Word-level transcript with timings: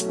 Halo 0.00 0.08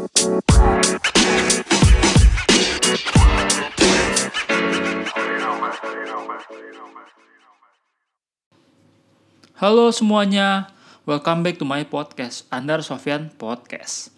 semuanya, 9.90 10.70
welcome 11.02 11.42
back 11.42 11.58
to 11.58 11.66
my 11.66 11.82
podcast, 11.82 12.46
Andar 12.54 12.86
Sofian 12.86 13.34
Podcast. 13.34 14.14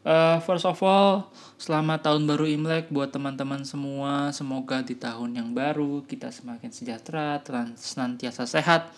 Uh, 0.00 0.40
first 0.48 0.64
of 0.64 0.80
all, 0.80 1.28
selamat 1.60 2.08
tahun 2.08 2.24
baru 2.24 2.48
Imlek 2.48 2.88
buat 2.88 3.12
teman-teman 3.12 3.68
semua. 3.68 4.32
Semoga 4.32 4.80
di 4.80 4.96
tahun 4.96 5.36
yang 5.36 5.52
baru 5.52 6.08
kita 6.08 6.32
semakin 6.32 6.72
sejahtera, 6.72 7.36
senantiasa 7.76 8.48
sehat, 8.48 8.88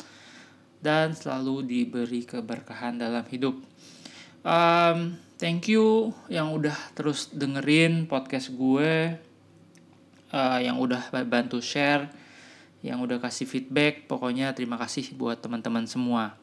dan 0.78 1.10
selalu 1.10 1.66
diberi 1.66 2.22
keberkahan 2.22 3.02
dalam 3.02 3.26
hidup. 3.26 3.58
Um, 4.46 5.18
thank 5.44 5.68
you 5.68 6.16
yang 6.32 6.56
udah 6.56 6.72
terus 6.96 7.28
dengerin 7.28 8.08
podcast 8.08 8.48
gue, 8.56 9.12
uh, 10.32 10.58
yang 10.64 10.80
udah 10.80 11.12
bantu 11.28 11.60
share 11.60 12.08
yang 12.84 13.00
udah 13.00 13.16
kasih 13.20 13.48
feedback. 13.48 14.08
Pokoknya 14.08 14.52
terima 14.52 14.80
kasih 14.80 15.12
buat 15.16 15.40
teman-teman 15.40 15.88
semua. 15.88 16.36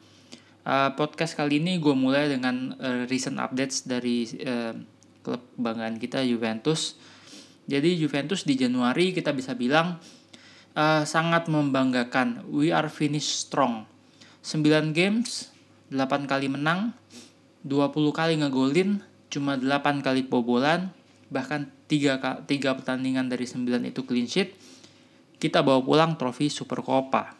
Uh, 0.61 0.93
podcast 0.93 1.33
kali 1.33 1.57
ini 1.57 1.81
gue 1.81 1.93
mulai 1.93 2.29
dengan 2.29 2.77
uh, 2.77 3.05
recent 3.09 3.37
updates 3.37 3.89
dari 3.89 4.25
uh, 4.45 4.73
klub 5.21 5.41
kebanggaan 5.57 6.01
kita 6.01 6.21
Juventus. 6.21 6.97
Jadi 7.65 7.97
Juventus 7.97 8.45
di 8.45 8.57
Januari 8.57 9.13
kita 9.13 9.33
bisa 9.37 9.53
bilang 9.53 10.01
uh, 10.73 11.05
sangat 11.05 11.45
membanggakan. 11.45 12.45
We 12.49 12.73
are 12.73 12.89
finished 12.89 13.49
strong. 13.49 13.85
9 14.41 14.97
games, 14.97 15.53
8 15.93 16.25
kali 16.25 16.49
menang, 16.49 16.97
20 17.63 17.93
kali 18.13 18.39
ngegolin, 18.41 19.01
cuma 19.29 19.57
8 19.57 20.01
kali 20.01 20.25
bobolan, 20.25 20.89
bahkan 21.29 21.69
3, 21.87 22.45
3 22.45 22.77
pertandingan 22.77 23.29
dari 23.29 23.45
9 23.45 23.87
itu 23.87 24.01
clean 24.03 24.27
sheet 24.27 24.57
kita 25.41 25.65
bawa 25.65 25.81
pulang 25.81 26.13
trofi 26.21 26.53
Super 26.53 26.85
Copa. 26.85 27.33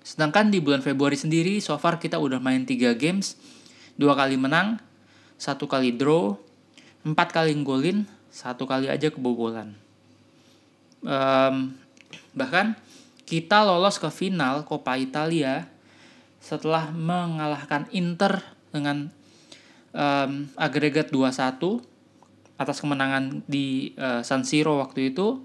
Sedangkan 0.00 0.48
di 0.48 0.64
bulan 0.64 0.80
Februari 0.80 1.14
sendiri, 1.14 1.60
so 1.60 1.76
far 1.76 2.00
kita 2.00 2.16
udah 2.16 2.40
main 2.40 2.64
3 2.64 2.96
games, 2.96 3.36
dua 4.00 4.16
kali 4.16 4.40
menang, 4.40 4.80
satu 5.36 5.68
kali 5.68 5.92
draw, 5.92 6.34
empat 7.04 7.36
kali 7.36 7.52
golin, 7.60 8.08
satu 8.32 8.64
kali 8.64 8.88
aja 8.88 9.12
kebobolan. 9.12 9.76
Um, 11.04 11.76
bahkan 12.32 12.80
kita 13.28 13.60
lolos 13.62 14.00
ke 14.00 14.08
final 14.08 14.64
Coppa 14.64 14.96
Italia 14.96 15.68
setelah 16.40 16.90
mengalahkan 16.90 17.86
Inter 17.92 18.40
dengan 18.72 19.12
um, 19.92 20.48
agregat 20.56 21.08
2-1 21.08 21.60
atas 22.60 22.78
kemenangan 22.80 23.44
di 23.48 23.96
uh, 23.96 24.20
San 24.20 24.44
Siro 24.44 24.80
waktu 24.80 25.12
itu. 25.12 25.40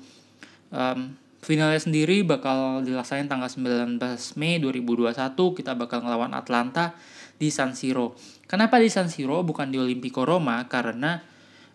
Um, 0.72 1.16
Finalnya 1.38 1.80
sendiri 1.80 2.28
bakal 2.28 2.84
dilaksanain 2.84 3.31
tanggal 3.31 3.48
19 3.48 4.04
Mei 4.36 4.59
2021 4.59 5.16
kita 5.31 5.80
bakal 5.80 6.04
ngelawan 6.04 6.36
Atlanta 6.36 6.92
di 7.39 7.48
San 7.54 7.72
Siro. 7.72 8.20
Kenapa 8.52 8.81
di 8.84 8.92
San 8.92 9.08
Siro 9.08 9.45
bukan 9.48 9.72
di 9.72 9.80
Olimpico 9.80 10.28
Roma? 10.28 10.67
Karena 10.67 11.23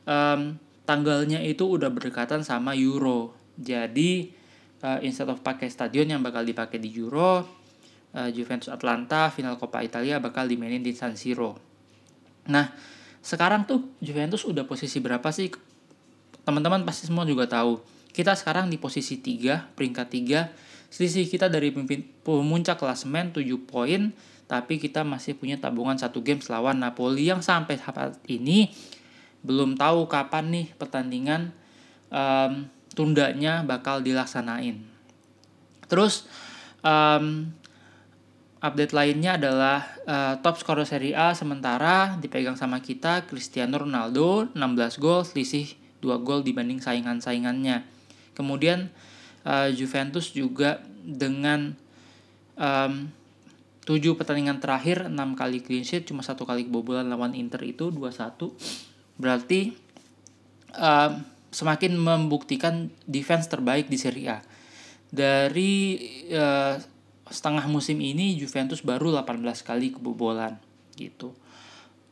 um, 0.05 0.61
tanggalnya 0.85 1.41
itu 1.41 1.65
udah 1.73 1.89
berdekatan 1.89 2.45
sama 2.45 2.77
Euro. 2.77 3.33
Jadi 3.57 4.35
uh, 4.85 5.01
instead 5.01 5.33
of 5.33 5.41
pakai 5.41 5.73
stadion 5.73 6.11
yang 6.11 6.21
bakal 6.21 6.45
dipakai 6.45 6.77
di 6.77 6.93
Euro, 6.99 7.41
uh, 8.13 8.29
Juventus 8.29 8.69
Atlanta 8.69 9.33
final 9.33 9.57
Coppa 9.57 9.81
Italia 9.81 10.21
bakal 10.21 10.53
dimainin 10.53 10.85
di 10.85 10.93
San 10.93 11.17
Siro. 11.17 11.72
Nah, 12.49 12.75
sekarang 13.23 13.69
tuh 13.69 13.87
Juventus 14.03 14.43
udah 14.43 14.67
posisi 14.67 14.99
berapa 14.99 15.29
sih? 15.31 15.51
Teman-teman 16.43 16.83
pasti 16.83 17.07
semua 17.07 17.23
juga 17.23 17.47
tahu 17.47 17.79
kita 18.13 18.37
sekarang 18.37 18.69
di 18.69 18.77
posisi 18.77 19.19
3, 19.19 19.73
peringkat 19.73 20.07
3. 20.13 20.93
Selisih 20.93 21.25
kita 21.25 21.49
dari 21.49 21.73
pemuncak 22.21 22.77
klasemen 22.77 23.33
7 23.33 23.41
poin, 23.65 24.13
tapi 24.45 24.77
kita 24.77 25.01
masih 25.01 25.33
punya 25.33 25.57
tabungan 25.57 25.97
satu 25.97 26.21
game 26.21 26.45
lawan 26.45 26.77
Napoli 26.77 27.33
yang 27.33 27.41
sampai 27.41 27.81
saat 27.81 28.21
ini 28.29 28.69
belum 29.43 29.75
tahu 29.81 30.07
kapan 30.07 30.53
nih 30.53 30.67
pertandingan 30.77 31.51
um, 32.13 32.69
tundanya 32.93 33.65
bakal 33.65 34.05
dilaksanain. 34.05 34.85
Terus 35.89 36.29
um, 36.85 37.49
update 38.63 38.95
lainnya 38.95 39.35
adalah 39.35 39.91
uh, 40.07 40.35
top 40.39 40.55
skor 40.63 40.79
Serie 40.87 41.19
A 41.19 41.35
sementara 41.35 42.15
dipegang 42.23 42.55
sama 42.55 42.79
kita 42.79 43.27
Cristiano 43.27 43.83
Ronaldo 43.83 44.47
16 44.55 45.03
gol 45.03 45.27
selisih 45.27 45.75
2 45.99 46.23
gol 46.23 46.47
dibanding 46.47 46.79
saingan-saingannya. 46.79 47.83
Kemudian 48.39 48.95
uh, 49.43 49.67
Juventus 49.75 50.31
juga 50.31 50.79
dengan 51.03 51.75
um, 52.55 53.11
7 53.83 53.99
pertandingan 54.15 54.63
terakhir 54.63 55.11
6 55.11 55.19
kali 55.35 55.59
clean 55.59 55.83
sheet 55.83 56.07
cuma 56.07 56.23
satu 56.23 56.47
kali 56.47 56.71
kebobolan 56.71 57.11
lawan 57.11 57.35
Inter 57.35 57.67
itu 57.67 57.91
2-1 57.91 58.39
berarti 59.19 59.75
um, 60.79 61.13
semakin 61.51 61.99
membuktikan 61.99 62.95
defense 63.11 63.51
terbaik 63.51 63.91
di 63.91 63.99
Serie 63.99 64.31
A 64.31 64.39
dari 65.13 65.99
uh, 66.31 66.79
setengah 67.33 67.65
musim 67.67 67.97
ini 67.99 68.37
Juventus 68.37 68.85
baru 68.85 69.17
18 69.17 69.41
kali 69.65 69.97
kebobolan 69.97 70.61
gitu. 70.95 71.33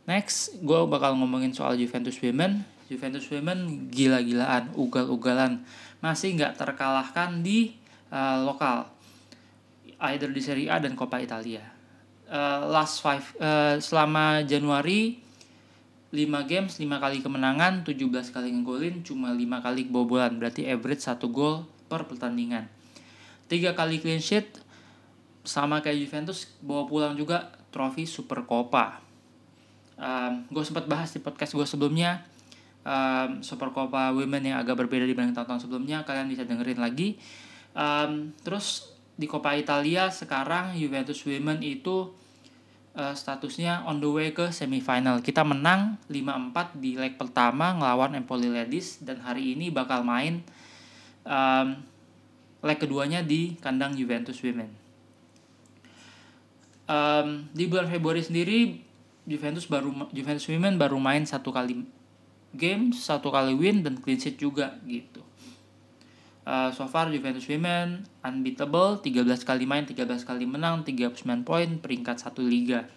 Next 0.09 0.57
gue 0.65 0.81
bakal 0.89 1.15
ngomongin 1.21 1.53
soal 1.53 1.77
Juventus 1.77 2.17
Women 2.25 2.81
Juventus 2.91 3.31
Women 3.31 3.87
gila-gilaan 3.87 4.75
ugal-ugalan. 4.75 5.63
Masih 6.03 6.35
nggak 6.35 6.59
terkalahkan 6.59 7.39
di 7.39 7.79
uh, 8.11 8.43
lokal. 8.43 8.91
Either 10.03 10.27
di 10.35 10.43
Serie 10.43 10.67
A 10.67 10.83
dan 10.83 10.99
Coppa 10.99 11.23
Italia. 11.23 11.63
Uh, 12.27 12.67
last 12.67 12.99
five 12.99 13.23
uh, 13.39 13.79
selama 13.79 14.43
Januari 14.43 15.23
5 16.11 16.27
games 16.51 16.75
5 16.79 16.87
kali 16.99 17.23
kemenangan 17.23 17.87
17 17.87 18.35
kali 18.35 18.51
ngegolin 18.51 19.07
cuma 19.07 19.31
5 19.31 19.39
kali 19.39 19.87
kebobolan. 19.87 20.35
Berarti 20.43 20.67
average 20.67 21.07
1 21.07 21.23
gol 21.31 21.63
per 21.87 22.11
pertandingan. 22.11 22.67
3 23.47 23.79
kali 23.79 24.03
clean 24.03 24.19
sheet 24.19 24.51
sama 25.47 25.81
kayak 25.81 25.99
Juventus 26.05 26.53
bawa 26.61 26.85
pulang 26.85 27.15
juga 27.17 27.53
trofi 27.73 28.05
Super 28.05 28.45
Copa 28.45 29.11
um, 30.01 30.33
gue 30.49 30.65
sempat 30.65 30.89
bahas 30.89 31.13
di 31.13 31.21
podcast 31.21 31.53
gue 31.53 31.67
sebelumnya 31.69 32.25
um, 32.83 33.45
Super 33.45 33.71
Copa 33.71 34.11
Women 34.17 34.53
yang 34.53 34.59
agak 34.59 34.81
berbeda 34.81 35.05
dibanding 35.05 35.37
tahun-tahun 35.37 35.69
sebelumnya 35.69 36.03
kalian 36.09 36.33
bisa 36.33 36.49
dengerin 36.49 36.81
lagi. 36.81 37.21
Um, 37.77 38.35
terus 38.43 38.97
di 39.15 39.29
Coppa 39.29 39.55
Italia 39.55 40.09
sekarang 40.09 40.75
Juventus 40.75 41.21
Women 41.29 41.61
itu 41.61 42.11
uh, 42.97 43.15
statusnya 43.15 43.85
on 43.85 44.01
the 44.01 44.09
way 44.09 44.33
ke 44.33 44.49
semifinal. 44.51 45.21
Kita 45.21 45.45
menang 45.45 46.01
5-4 46.09 46.81
di 46.81 46.97
leg 46.97 47.15
pertama 47.21 47.77
ngelawan 47.77 48.17
Empoli 48.17 48.49
Ladies 48.49 49.05
dan 49.05 49.21
hari 49.21 49.55
ini 49.55 49.69
bakal 49.69 50.03
main 50.03 50.41
um, 51.23 51.77
leg 52.65 52.79
keduanya 52.81 53.21
di 53.21 53.61
kandang 53.61 53.95
Juventus 53.95 54.41
Women 54.41 54.80
um, 56.91 57.47
di 57.55 57.71
bulan 57.71 57.87
Februari 57.87 58.21
sendiri 58.21 58.83
Juventus 59.31 59.71
baru 59.71 59.95
Juventus 60.11 60.51
Women 60.51 60.75
baru 60.75 60.99
main 60.99 61.23
satu 61.23 61.55
kali 61.55 61.87
game 62.51 62.91
satu 62.91 63.31
kali 63.31 63.55
win 63.55 63.87
dan 63.87 63.95
clean 64.03 64.19
sheet 64.19 64.43
juga 64.43 64.75
gitu. 64.83 65.23
Uh, 66.43 66.73
so 66.75 66.89
far 66.91 67.07
Juventus 67.15 67.47
Women 67.47 68.03
unbeatable 68.27 68.99
13 68.99 69.23
kali 69.47 69.71
main 69.71 69.87
13 69.87 70.27
kali 70.27 70.51
menang 70.51 70.83
39 70.83 71.47
poin 71.47 71.79
peringkat 71.79 72.19
satu 72.19 72.43
liga. 72.43 72.91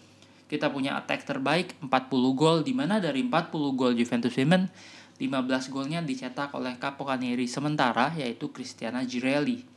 Kita 0.49 0.73
punya 0.73 0.97
attack 0.97 1.25
terbaik 1.29 1.77
40 1.85 1.93
gol 2.33 2.57
di 2.65 2.73
mana 2.73 2.97
dari 2.97 3.21
40 3.21 3.77
gol 3.77 3.93
Juventus 3.93 4.33
Women 4.33 4.73
15 5.21 5.69
golnya 5.69 6.01
dicetak 6.01 6.49
oleh 6.57 6.81
Capocanneri 6.81 7.45
sementara 7.45 8.09
yaitu 8.17 8.49
Cristiana 8.49 9.05
Girelli 9.05 9.72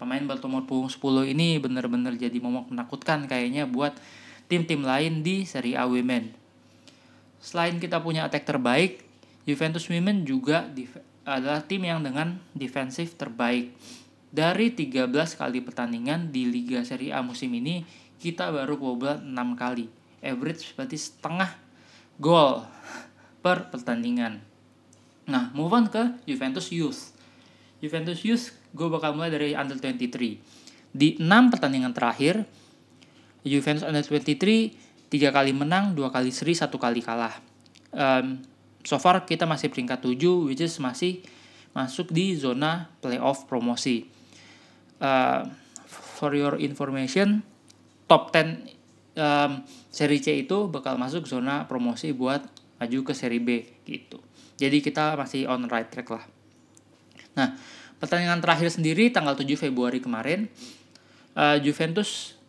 pemain 0.00 0.24
bernomor 0.24 0.64
punggung 0.64 0.88
10 0.88 1.36
ini 1.36 1.60
benar-benar 1.60 2.16
jadi 2.16 2.40
momok 2.40 2.72
menakutkan 2.72 3.28
kayaknya 3.28 3.68
buat 3.68 3.92
tim-tim 4.48 4.80
lain 4.80 5.20
di 5.20 5.44
Serie 5.44 5.76
A 5.76 5.84
Women 5.84 6.32
selain 7.44 7.76
kita 7.76 8.00
punya 8.00 8.24
attack 8.24 8.48
terbaik 8.48 9.10
Juventus 9.44 9.88
Women 9.88 10.24
juga 10.24 10.68
adalah 11.24 11.64
tim 11.64 11.82
yang 11.84 12.00
dengan 12.04 12.38
defensif 12.52 13.16
terbaik. 13.16 13.72
Dari 14.30 14.70
13 14.70 15.10
kali 15.10 15.58
pertandingan 15.58 16.30
di 16.30 16.46
Liga 16.46 16.86
Serie 16.86 17.10
A 17.10 17.20
musim 17.20 17.50
ini, 17.50 17.82
kita 18.22 18.54
baru 18.54 18.78
kebobolan 18.78 19.26
6 19.26 19.58
kali. 19.58 19.86
Average 20.22 20.76
berarti 20.76 20.96
setengah 21.00 21.50
gol 22.20 22.62
per 23.42 23.72
pertandingan. 23.72 24.38
Nah, 25.26 25.50
move 25.56 25.72
on 25.74 25.90
ke 25.90 26.14
Juventus 26.28 26.70
Youth. 26.70 27.16
Juventus 27.80 28.20
Youth, 28.22 28.52
gue 28.76 28.88
bakal 28.92 29.16
mulai 29.16 29.32
dari 29.32 29.56
Under 29.56 29.76
23. 29.76 30.92
Di 30.92 31.16
6 31.16 31.52
pertandingan 31.52 31.96
terakhir, 31.96 32.44
Juventus 33.44 33.84
Under 33.84 34.04
23 34.04 34.90
3 35.10 35.34
kali 35.34 35.50
menang, 35.50 35.98
2 35.98 36.14
kali 36.14 36.30
seri, 36.30 36.54
1 36.54 36.70
kali 36.70 37.00
kalah. 37.02 37.34
Um, 37.90 38.38
so 38.86 38.96
far 39.02 39.26
kita 39.26 39.42
masih 39.42 39.66
peringkat 39.66 40.06
7 40.06 40.46
which 40.46 40.62
is 40.62 40.78
masih 40.78 41.18
masuk 41.74 42.14
di 42.14 42.38
zona 42.38 42.86
playoff 43.02 43.50
promosi. 43.50 44.06
Uh, 45.02 45.50
for 45.90 46.30
your 46.36 46.60
information, 46.62 47.42
top 48.06 48.30
10 48.30 48.70
um, 49.18 49.64
seri 49.90 50.22
C 50.22 50.46
itu 50.46 50.70
bakal 50.70 50.94
masuk 51.00 51.26
zona 51.26 51.66
promosi 51.66 52.14
buat 52.14 52.46
maju 52.78 52.98
ke 53.02 53.12
seri 53.16 53.42
B 53.42 53.66
gitu. 53.88 54.22
Jadi 54.60 54.78
kita 54.84 55.18
masih 55.18 55.50
on 55.50 55.66
right 55.66 55.88
track 55.90 56.06
lah. 56.12 56.24
Nah, 57.34 57.54
pertandingan 58.02 58.42
terakhir 58.42 58.72
sendiri 58.72 59.12
tanggal 59.14 59.36
7 59.38 59.46
Februari 59.54 60.02
kemarin 60.02 60.50
uh, 61.36 61.56
Juventus 61.60 62.40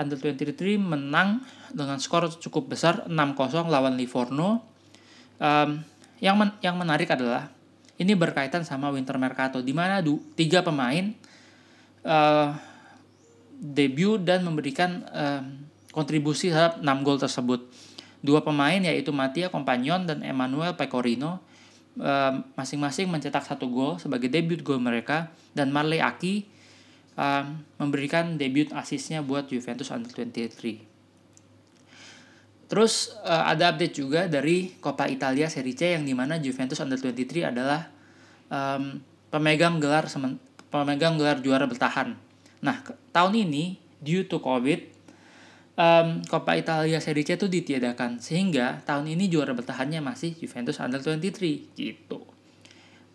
Under 0.00 0.16
23 0.16 0.80
menang 0.80 1.44
dengan 1.76 2.00
skor 2.00 2.32
cukup 2.40 2.72
besar 2.72 3.04
6-0 3.04 3.68
lawan 3.68 4.00
Livorno. 4.00 4.64
Um, 5.36 5.84
yang 6.24 6.40
men 6.40 6.56
yang 6.64 6.80
menarik 6.80 7.12
adalah 7.12 7.52
ini 8.00 8.16
berkaitan 8.16 8.64
sama 8.64 8.88
Winter 8.88 9.20
Mercato 9.20 9.60
di 9.60 9.76
mana 9.76 10.00
tiga 10.32 10.64
pemain 10.64 11.12
uh, 12.08 12.56
debut 13.60 14.16
dan 14.16 14.40
memberikan 14.40 15.04
uh, 15.12 15.44
kontribusi 15.92 16.48
terhadap 16.48 16.80
6 16.80 17.04
gol 17.04 17.20
tersebut. 17.20 17.60
Dua 18.24 18.40
pemain 18.40 18.80
yaitu 18.80 19.12
Mattia 19.12 19.52
Compagnon 19.52 20.08
dan 20.08 20.24
Emmanuel 20.24 20.80
Pecorino 20.80 21.44
masing-masing 22.56 23.12
mencetak 23.12 23.44
satu 23.44 23.68
gol 23.68 24.00
sebagai 24.00 24.32
debut 24.32 24.64
gol 24.64 24.80
mereka 24.80 25.28
dan 25.52 25.68
Marley 25.68 26.00
Aki 26.00 26.48
memberikan 27.76 28.40
debut 28.40 28.72
asisnya 28.72 29.20
buat 29.20 29.52
Juventus 29.52 29.92
Under 29.92 30.08
23. 30.08 30.90
Terus 32.70 33.10
uh, 33.26 33.50
ada 33.50 33.74
update 33.74 33.98
juga 33.98 34.30
dari 34.30 34.78
Coppa 34.78 35.10
Italia 35.10 35.50
Serie 35.50 35.74
C 35.74 35.98
yang 35.98 36.06
di 36.06 36.14
mana 36.14 36.38
Juventus 36.38 36.78
Under 36.78 36.94
23 37.02 37.50
adalah 37.50 37.90
um, 38.46 39.02
pemegang 39.26 39.82
gelar 39.82 40.06
pemegang 40.70 41.18
gelar 41.18 41.42
juara 41.42 41.66
bertahan. 41.66 42.14
Nah 42.62 42.78
tahun 43.10 43.42
ini 43.42 43.74
due 43.98 44.22
to 44.22 44.38
COVID 44.38 44.99
um, 45.80 46.20
Coppa 46.28 46.60
Italia 46.60 47.00
Serie 47.00 47.24
C 47.24 47.40
itu 47.40 47.48
ditiadakan 47.48 48.20
sehingga 48.20 48.84
tahun 48.84 49.16
ini 49.16 49.32
juara 49.32 49.56
bertahannya 49.56 50.04
masih 50.04 50.36
Juventus 50.36 50.76
Under 50.76 51.00
23 51.00 51.72
gitu. 51.72 52.20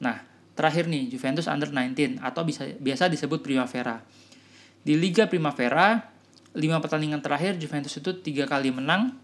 Nah 0.02 0.26
terakhir 0.58 0.90
nih 0.90 1.14
Juventus 1.14 1.46
Under 1.46 1.70
19 1.70 2.18
atau 2.26 2.42
bisa 2.42 2.66
biasa 2.82 3.08
disebut 3.12 3.46
Primavera. 3.46 4.02
Di 4.86 4.94
Liga 4.98 5.26
Primavera, 5.30 6.14
5 6.54 6.84
pertandingan 6.84 7.22
terakhir 7.22 7.58
Juventus 7.58 7.98
itu 7.98 8.14
tiga 8.22 8.46
kali 8.46 8.70
menang, 8.70 9.18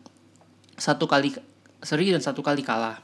satu 0.77 1.05
kali 1.05 1.37
seri 1.81 2.13
dan 2.13 2.21
satu 2.21 2.41
kali 2.41 2.65
kalah. 2.65 3.01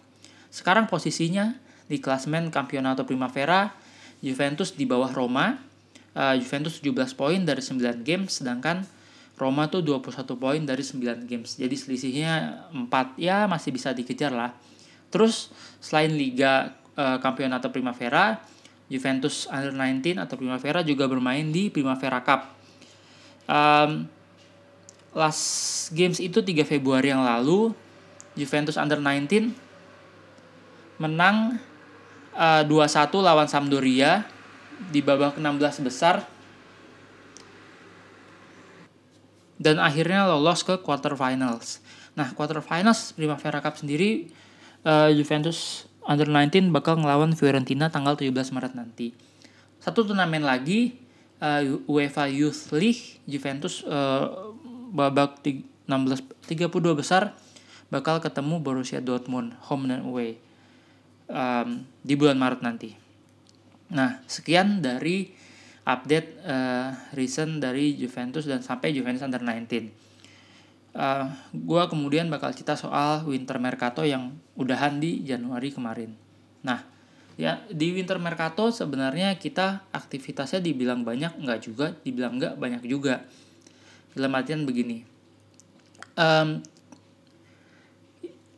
Sekarang 0.50 0.90
posisinya 0.90 1.54
di 1.86 2.02
klasmen 2.02 2.50
Campionato 2.50 3.06
Primavera, 3.06 3.78
Juventus 4.22 4.74
di 4.74 4.86
bawah 4.90 5.10
Roma. 5.14 5.66
Uh, 6.18 6.34
Juventus 6.34 6.82
17 6.82 7.14
poin 7.14 7.38
dari 7.46 7.62
9 7.62 8.02
games, 8.02 8.42
sedangkan 8.42 8.82
Roma 9.38 9.70
tuh 9.70 9.86
21 9.86 10.26
poin 10.34 10.62
dari 10.66 10.82
9 10.82 11.30
games. 11.30 11.62
Jadi 11.62 11.76
selisihnya 11.78 12.66
4 12.74 13.22
ya 13.22 13.46
masih 13.46 13.70
bisa 13.70 13.94
dikejar 13.94 14.34
lah. 14.34 14.58
Terus 15.14 15.54
selain 15.78 16.12
Liga 16.18 16.74
uh, 16.98 17.22
Campionato 17.22 17.70
Primavera, 17.70 18.42
Juventus 18.90 19.46
Under 19.54 19.72
19 19.72 20.18
atau 20.18 20.36
Primavera 20.36 20.82
juga 20.82 21.06
bermain 21.06 21.46
di 21.46 21.70
Primavera 21.70 22.26
Cup. 22.26 22.50
Um, 23.48 24.10
last 25.14 25.94
games 25.94 26.18
itu 26.18 26.42
3 26.42 26.66
Februari 26.68 27.14
yang 27.14 27.24
lalu 27.24 27.72
Juventus 28.34 28.76
Under 28.76 29.00
19 29.00 29.54
menang 30.98 31.62
uh, 32.34 32.62
eh, 32.62 32.70
2-1 32.70 33.14
lawan 33.22 33.50
Sampdoria 33.50 34.26
di 34.94 35.02
babak 35.02 35.38
16 35.42 35.86
besar 35.86 36.26
dan 39.58 39.82
akhirnya 39.82 40.30
lolos 40.30 40.62
ke 40.62 40.82
quarter 40.82 41.14
finals. 41.18 41.82
Nah, 42.18 42.34
quarter 42.34 42.62
finals 42.62 43.14
Primavera 43.14 43.62
Cup 43.62 43.78
sendiri 43.78 44.30
uh, 44.86 45.10
Juventus 45.14 45.90
Under 46.08 46.26
19 46.26 46.72
bakal 46.72 47.04
ngelawan 47.04 47.36
Fiorentina 47.36 47.92
tanggal 47.92 48.16
17 48.16 48.56
Maret 48.56 48.74
nanti. 48.74 49.12
Satu 49.84 50.08
turnamen 50.08 50.42
lagi 50.42 50.96
uh, 51.44 51.84
UEFA 51.86 52.32
Youth 52.32 52.72
League 52.72 53.20
Juventus 53.28 53.84
uh, 53.84 54.56
babak 54.96 55.44
16 55.44 56.48
32 56.48 56.72
besar 56.96 57.36
bakal 57.88 58.20
ketemu 58.20 58.60
Borussia 58.60 59.04
Dortmund 59.04 59.56
home 59.68 59.92
and 59.92 60.04
away 60.08 60.40
um, 61.28 61.84
di 62.04 62.16
bulan 62.16 62.40
Maret 62.40 62.64
nanti. 62.64 62.96
Nah, 63.88 64.20
sekian 64.28 64.84
dari 64.84 65.32
update 65.88 66.44
uh, 66.44 66.92
recent 67.16 67.64
dari 67.64 67.96
Juventus 67.96 68.44
dan 68.44 68.60
sampai 68.60 68.92
Juventus 68.92 69.24
Under 69.24 69.40
19. 69.40 69.88
Uh, 70.98 71.32
gue 71.56 71.84
kemudian 71.88 72.28
bakal 72.28 72.52
cerita 72.52 72.76
soal 72.76 73.24
Winter 73.24 73.56
Mercato 73.62 74.04
yang 74.04 74.36
udahan 74.60 75.00
di 75.00 75.24
Januari 75.24 75.72
kemarin. 75.72 76.12
Nah, 76.68 76.84
ya 77.40 77.64
di 77.72 77.96
Winter 77.96 78.20
Mercato 78.20 78.68
sebenarnya 78.68 79.40
kita 79.40 79.88
aktivitasnya 79.96 80.60
dibilang 80.60 81.08
banyak, 81.08 81.40
nggak 81.40 81.60
juga, 81.64 81.96
dibilang 82.04 82.36
nggak 82.36 82.60
banyak 82.60 82.84
juga 82.84 83.24
dalam 84.12 84.34
artian 84.36 84.68
begini 84.68 85.18
um, 86.18 86.50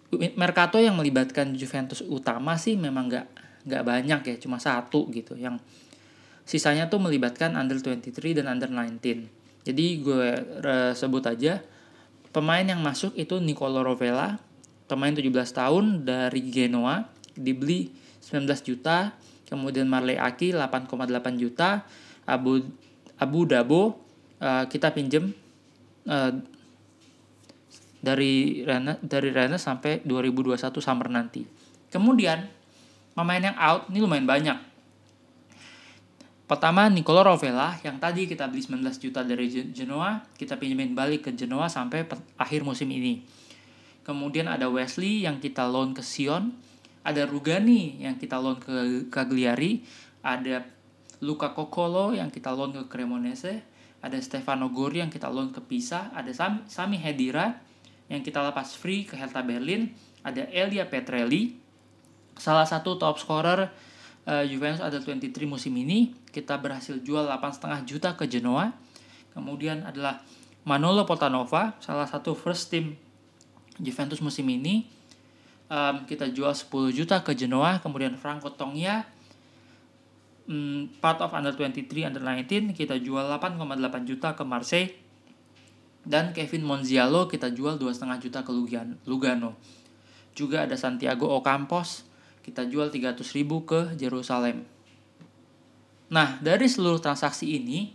Mercato 0.10 0.82
yang 0.82 0.98
melibatkan 0.98 1.54
Juventus 1.54 2.02
utama 2.02 2.58
sih 2.58 2.74
memang 2.74 3.12
nggak 3.12 3.28
nggak 3.70 3.84
banyak 3.86 4.22
ya 4.26 4.36
cuma 4.42 4.58
satu 4.58 5.06
gitu 5.14 5.38
yang 5.38 5.62
sisanya 6.50 6.90
tuh 6.90 6.98
melibatkan 6.98 7.54
under 7.54 7.78
23 7.78 8.42
dan 8.42 8.50
under 8.50 8.74
19 8.74 9.30
jadi 9.70 9.86
gue 10.02 10.30
sebut 10.98 11.22
aja 11.30 11.62
pemain 12.34 12.66
yang 12.66 12.82
masuk 12.82 13.14
itu 13.14 13.38
Nicolo 13.38 13.86
Rovella 13.86 14.42
pemain 14.90 15.14
17 15.14 15.30
tahun 15.30 15.86
dari 16.10 16.42
Genoa 16.50 17.06
dibeli 17.38 17.94
19 18.26 18.50
juta 18.66 19.14
kemudian 19.46 19.86
Marley 19.86 20.18
Aki 20.18 20.58
8,8 20.58 20.90
juta 21.38 21.86
Abu 22.26 22.66
Abu 23.20 23.46
Dabo 23.46 23.82
uh, 24.40 24.66
kita 24.70 24.96
pinjem 24.96 25.36
uh, 26.08 26.32
dari 28.00 28.64
Rena 28.64 28.96
dari 29.04 29.30
Rena 29.34 29.60
sampai 29.60 30.00
2021 30.08 30.56
summer 30.80 31.12
nanti. 31.12 31.44
Kemudian 31.92 32.48
pemain 33.12 33.44
yang 33.44 33.58
out 33.60 33.92
ini 33.92 34.00
lumayan 34.00 34.24
banyak. 34.24 34.58
Pertama 36.50 36.90
Nicolo 36.90 37.22
Rovella 37.22 37.78
yang 37.86 38.02
tadi 38.02 38.26
kita 38.26 38.50
beli 38.50 38.66
19 38.66 38.82
juta 38.98 39.22
dari 39.22 39.54
Genoa, 39.70 40.18
kita 40.34 40.58
pinjemin 40.58 40.98
balik 40.98 41.30
ke 41.30 41.32
Genoa 41.38 41.70
sampai 41.70 42.10
akhir 42.42 42.66
musim 42.66 42.90
ini. 42.90 43.22
Kemudian 44.02 44.50
ada 44.50 44.66
Wesley 44.66 45.30
yang 45.30 45.38
kita 45.38 45.70
loan 45.70 45.94
ke 45.94 46.02
Sion, 46.02 46.58
ada 47.06 47.30
Rugani 47.30 48.02
yang 48.02 48.18
kita 48.18 48.42
loan 48.42 48.58
ke 48.58 49.06
Cagliari, 49.14 49.86
ada 50.26 50.66
Luca 51.22 51.54
Kokolo 51.54 52.18
yang 52.18 52.34
kita 52.34 52.50
loan 52.50 52.74
ke 52.74 52.90
Cremonese, 52.90 53.62
ada 54.02 54.18
Stefano 54.18 54.74
Gori 54.74 55.06
yang 55.06 55.14
kita 55.14 55.30
loan 55.30 55.54
ke 55.54 55.62
Pisa, 55.62 56.10
ada 56.18 56.34
Sami 56.66 56.98
Hedira 56.98 57.62
yang 58.10 58.26
kita 58.26 58.42
lepas 58.42 58.74
free 58.74 59.06
ke 59.06 59.14
Hertha 59.14 59.46
Berlin, 59.46 59.94
ada 60.26 60.50
Elia 60.50 60.90
Petrelli, 60.90 61.54
salah 62.42 62.66
satu 62.66 62.98
top 62.98 63.22
scorer 63.22 63.70
uh, 64.28 64.44
Juventus 64.44 64.84
ada 64.84 65.00
23 65.00 65.32
musim 65.48 65.72
ini, 65.78 66.12
kita 66.34 66.58
berhasil 66.60 66.98
jual 67.00 67.28
8,5 67.28 67.88
juta 67.88 68.16
ke 68.18 68.26
Genoa. 68.28 68.76
Kemudian 69.32 69.86
adalah 69.86 70.26
Manolo 70.66 71.08
Portanova, 71.08 71.78
salah 71.80 72.10
satu 72.10 72.36
first 72.36 72.74
team 72.74 72.98
Juventus 73.80 74.20
musim 74.20 74.50
ini. 74.52 74.90
Um, 75.70 76.10
kita 76.10 76.26
jual 76.34 76.52
10 76.52 76.66
juta 76.98 77.22
ke 77.22 77.38
Genoa, 77.38 77.78
kemudian 77.78 78.18
Franco 78.18 78.50
Tongya 78.50 79.06
hmm, 80.50 80.98
part 80.98 81.22
of 81.22 81.32
under 81.32 81.54
23 81.54 82.10
under 82.10 82.20
19 82.26 82.74
kita 82.74 82.98
jual 82.98 83.30
8,8 83.30 84.10
juta 84.10 84.34
ke 84.34 84.44
Marseille 84.44 84.92
dan 86.04 86.34
Kevin 86.34 86.66
Monzialo 86.66 87.30
kita 87.30 87.54
jual 87.54 87.78
2,5 87.78 88.26
juta 88.26 88.42
ke 88.42 88.52
Lugano. 89.06 89.54
Juga 90.34 90.66
ada 90.66 90.74
Santiago 90.74 91.30
Ocampos 91.30 92.09
kita 92.50 92.66
jual 92.66 92.90
300 92.90 93.22
ribu 93.38 93.62
ke 93.64 93.94
Jerusalem. 93.94 94.66
Nah, 96.10 96.42
dari 96.42 96.66
seluruh 96.66 96.98
transaksi 96.98 97.62
ini, 97.62 97.94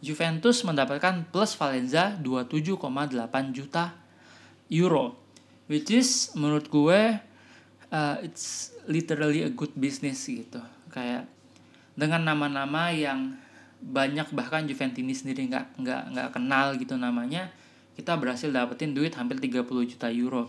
Juventus 0.00 0.64
mendapatkan 0.64 1.28
plus 1.28 1.52
Valenza 1.54 2.16
27,8 2.18 3.52
juta 3.52 3.92
euro. 4.72 5.20
Which 5.68 5.92
is 5.92 6.32
menurut 6.34 6.66
gue 6.72 7.00
uh, 7.92 8.16
it's 8.24 8.74
literally 8.88 9.46
a 9.46 9.52
good 9.52 9.76
business 9.76 10.24
gitu. 10.26 10.58
Kayak 10.90 11.28
dengan 11.92 12.24
nama-nama 12.24 12.90
yang 12.90 13.36
banyak 13.82 14.32
bahkan 14.32 14.64
Juventini 14.64 15.12
sendiri 15.12 15.50
nggak 15.50 15.76
nggak 15.76 16.02
nggak 16.14 16.28
kenal 16.30 16.78
gitu 16.78 16.94
namanya 16.94 17.50
kita 17.98 18.14
berhasil 18.14 18.48
dapetin 18.48 18.94
duit 18.94 19.10
hampir 19.18 19.42
30 19.42 19.66
juta 19.66 20.08
euro 20.14 20.46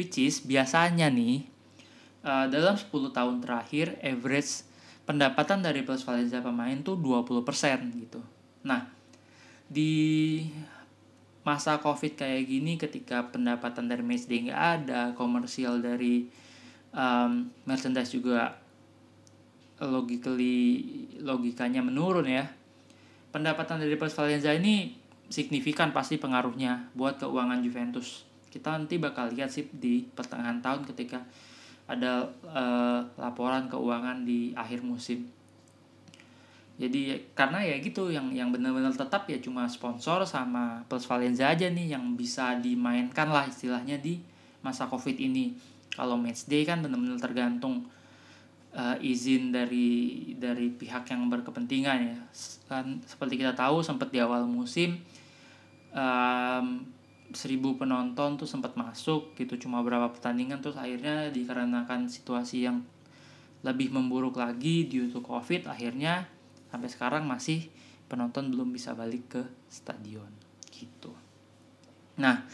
which 0.00 0.16
is 0.16 0.40
biasanya 0.40 1.12
nih 1.12 1.44
uh, 2.24 2.46
dalam 2.48 2.74
10 2.74 2.88
tahun 2.90 3.44
terakhir 3.44 4.00
average 4.00 4.64
pendapatan 5.04 5.60
dari 5.60 5.84
plusvalenza 5.84 6.40
pemain 6.40 6.80
tuh 6.80 6.96
20% 6.96 7.44
gitu. 8.00 8.20
Nah, 8.64 8.88
di 9.68 10.40
masa 11.44 11.76
covid 11.76 12.16
kayak 12.16 12.48
gini 12.48 12.80
ketika 12.80 13.28
pendapatan 13.28 13.84
dari 13.84 14.00
matchday 14.00 14.48
nggak 14.48 14.62
ada 14.80 15.12
komersial 15.12 15.76
dari 15.84 16.24
um, 16.96 17.52
merchandise 17.68 18.16
juga 18.16 18.56
logically 19.84 20.80
logikanya 21.20 21.84
menurun 21.84 22.24
ya 22.24 22.48
pendapatan 23.28 23.76
dari 23.76 23.92
Plus 24.00 24.16
Valencia 24.16 24.56
ini 24.56 24.96
signifikan 25.28 25.92
pasti 25.92 26.16
pengaruhnya 26.16 26.88
buat 26.96 27.20
keuangan 27.20 27.60
Juventus 27.60 28.24
kita 28.48 28.72
nanti 28.72 28.96
bakal 28.96 29.28
lihat 29.28 29.52
sih 29.52 29.68
di 29.68 30.06
pertengahan 30.16 30.64
tahun 30.64 30.88
ketika 30.88 31.20
ada 31.84 32.24
uh, 32.48 33.00
laporan 33.20 33.68
keuangan 33.68 34.24
di 34.24 34.56
akhir 34.56 34.80
musim. 34.80 35.28
Jadi 36.74 37.14
karena 37.38 37.62
ya 37.62 37.78
gitu 37.78 38.10
yang 38.10 38.34
yang 38.34 38.50
benar-benar 38.50 38.90
tetap 38.90 39.30
ya 39.30 39.38
cuma 39.38 39.70
sponsor 39.70 40.26
sama 40.26 40.82
plus 40.90 41.06
Valenza 41.06 41.46
aja 41.46 41.70
nih 41.70 41.94
yang 41.94 42.18
bisa 42.18 42.58
dimainkan 42.58 43.30
lah 43.30 43.46
istilahnya 43.46 44.00
di 44.02 44.18
masa 44.64 44.90
covid 44.90 45.14
ini. 45.14 45.54
Kalau 45.94 46.18
match 46.18 46.50
day 46.50 46.66
kan 46.66 46.82
benar-benar 46.82 47.22
tergantung 47.22 47.86
uh, 48.74 48.98
izin 48.98 49.54
dari 49.54 50.34
dari 50.34 50.74
pihak 50.74 51.06
yang 51.14 51.30
berkepentingan 51.30 51.98
ya. 52.10 52.18
Kan 52.66 52.98
seperti 53.06 53.38
kita 53.38 53.54
tahu 53.54 53.78
sempat 53.78 54.10
di 54.10 54.18
awal 54.18 54.42
musim 54.50 54.98
um, 55.94 56.93
seribu 57.34 57.76
penonton 57.76 58.38
tuh 58.38 58.48
sempat 58.48 58.78
masuk 58.78 59.34
gitu 59.34 59.58
cuma 59.66 59.82
berapa 59.82 60.10
pertandingan 60.10 60.62
terus 60.62 60.78
akhirnya 60.78 61.28
dikarenakan 61.34 62.06
situasi 62.08 62.66
yang 62.66 62.86
lebih 63.66 63.90
memburuk 63.90 64.38
lagi 64.38 64.86
due 64.86 65.10
to 65.10 65.20
covid 65.20 65.66
akhirnya 65.66 66.30
sampai 66.74 66.90
sekarang 66.90 67.22
masih 67.26 67.70
penonton 68.10 68.50
belum 68.52 68.74
bisa 68.74 68.92
balik 68.94 69.38
ke 69.38 69.42
stadion 69.70 70.28
gitu. 70.70 71.14
Nah, 72.20 72.44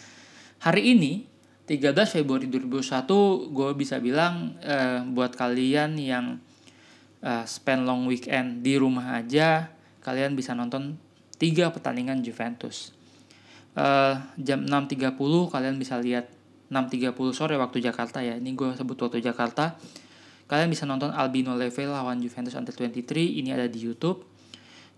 hari 0.62 0.96
ini 0.96 1.24
13 1.64 2.20
Februari 2.20 2.46
2021 2.48 3.54
gue 3.54 3.70
bisa 3.78 3.96
bilang 4.02 4.58
eh, 4.60 5.00
buat 5.08 5.34
kalian 5.34 5.96
yang 5.96 6.36
eh, 7.24 7.44
spend 7.48 7.86
long 7.88 8.04
weekend 8.04 8.60
di 8.60 8.76
rumah 8.76 9.20
aja 9.20 9.72
kalian 10.00 10.32
bisa 10.36 10.56
nonton 10.56 10.96
tiga 11.36 11.72
pertandingan 11.72 12.20
Juventus. 12.24 12.92
Eh, 13.76 14.14
jam 14.42 14.66
6.30 14.66 15.14
kalian 15.50 15.76
bisa 15.78 15.98
lihat 16.02 16.26
6.30 16.70 17.14
sore 17.30 17.54
waktu 17.54 17.78
Jakarta 17.82 18.22
ya. 18.22 18.34
Ini 18.34 18.50
gue 18.54 18.74
sebut 18.74 18.98
waktu 18.98 19.22
Jakarta 19.22 19.78
Kalian 20.50 20.66
bisa 20.66 20.82
nonton 20.82 21.14
Albino 21.14 21.54
Leve 21.54 21.86
lawan 21.86 22.18
Juventus 22.18 22.58
Under 22.58 22.74
23, 22.74 23.38
ini 23.38 23.54
ada 23.54 23.70
di 23.70 23.86
YouTube. 23.86 24.26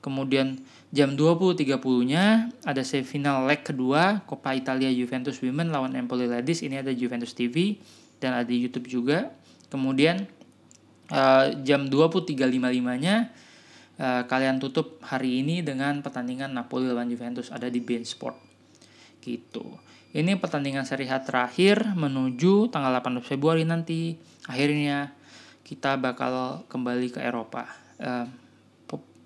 Kemudian 0.00 0.56
jam 0.88 1.12
20.30-nya 1.12 2.48
ada 2.64 2.80
semifinal 2.80 3.44
leg 3.44 3.60
kedua 3.60 4.24
Coppa 4.24 4.56
Italia 4.56 4.88
Juventus 4.88 5.38
Women 5.44 5.68
lawan 5.68 5.92
Empoli 5.92 6.24
Ladies, 6.24 6.64
ini 6.64 6.80
ada 6.80 6.88
Juventus 6.96 7.36
TV 7.36 7.76
dan 8.16 8.32
ada 8.32 8.48
di 8.48 8.64
YouTube 8.64 8.88
juga. 8.88 9.28
Kemudian 9.68 10.24
uh, 11.12 11.52
jam 11.60 11.84
20.355-nya 11.84 13.28
uh, 14.00 14.22
kalian 14.24 14.56
tutup 14.56 15.04
hari 15.04 15.44
ini 15.44 15.60
dengan 15.60 16.00
pertandingan 16.00 16.48
Napoli 16.56 16.88
lawan 16.88 17.12
Juventus 17.12 17.52
ada 17.52 17.68
di 17.68 17.84
Bein 17.84 18.08
Sport. 18.08 18.51
Gitu. 19.22 19.78
Ini 20.12 20.36
pertandingan 20.36 20.84
seri 20.84 21.08
H 21.08 21.24
terakhir 21.24 21.96
menuju 21.96 22.68
tanggal 22.68 23.00
18 23.00 23.22
Februari 23.24 23.64
nanti. 23.64 24.18
Akhirnya 24.50 25.14
kita 25.62 25.96
bakal 25.96 26.66
kembali 26.68 27.08
ke 27.14 27.22
Eropa. 27.22 27.64
Uh, 27.96 28.26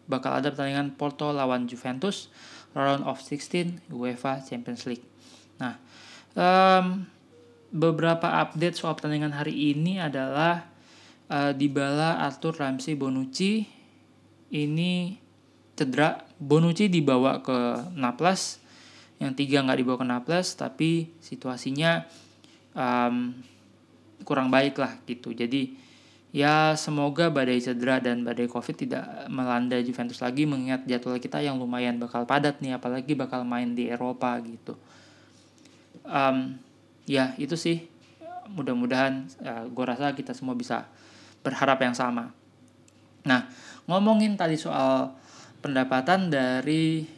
bakal 0.06 0.38
ada 0.38 0.54
pertandingan 0.54 0.94
Porto 0.94 1.34
lawan 1.34 1.66
Juventus 1.66 2.30
round 2.72 3.02
of 3.04 3.18
16 3.18 3.82
UEFA 3.90 4.42
Champions 4.46 4.86
League. 4.86 5.02
Nah, 5.58 5.74
um, 6.38 7.08
beberapa 7.74 8.46
update 8.46 8.78
soal 8.78 8.94
pertandingan 8.94 9.34
hari 9.34 9.74
ini 9.74 9.98
adalah 9.98 10.70
uh, 11.26 11.50
Dybala, 11.50 12.22
Arthur, 12.22 12.54
Ramsey, 12.54 12.94
Bonucci 12.94 13.66
ini 14.54 15.18
cedera. 15.74 16.22
Bonucci 16.36 16.92
dibawa 16.92 17.40
ke 17.40 17.90
Naples, 17.96 18.60
yang 19.16 19.32
tiga 19.32 19.64
nggak 19.64 19.78
dibawa 19.80 19.98
ke 20.00 20.06
Naples, 20.06 20.48
tapi 20.56 21.12
situasinya 21.20 22.04
um, 22.76 23.32
kurang 24.24 24.52
baik 24.52 24.76
lah 24.76 25.00
gitu. 25.08 25.32
Jadi 25.32 25.86
Ya 26.36 26.76
semoga 26.76 27.32
badai 27.32 27.64
cedera 27.64 27.96
dan 27.96 28.20
badai 28.20 28.44
covid 28.44 28.76
tidak 28.76 29.08
melanda 29.32 29.80
Juventus 29.80 30.20
lagi 30.20 30.44
mengingat 30.44 30.84
jadwal 30.84 31.16
kita 31.16 31.40
yang 31.40 31.56
lumayan 31.56 31.96
bakal 31.96 32.28
padat 32.28 32.60
nih 32.60 32.76
apalagi 32.76 33.16
bakal 33.16 33.40
main 33.40 33.72
di 33.72 33.88
Eropa 33.88 34.36
gitu. 34.44 34.76
Um, 36.04 36.60
ya 37.08 37.32
itu 37.40 37.56
sih 37.56 37.88
mudah-mudahan 38.52 39.32
ya, 39.40 39.64
gue 39.64 39.84
rasa 39.88 40.12
kita 40.12 40.36
semua 40.36 40.52
bisa 40.52 40.84
berharap 41.40 41.80
yang 41.80 41.96
sama. 41.96 42.36
Nah 43.24 43.48
ngomongin 43.88 44.36
tadi 44.36 44.60
soal 44.60 45.16
pendapatan 45.64 46.28
dari 46.28 47.08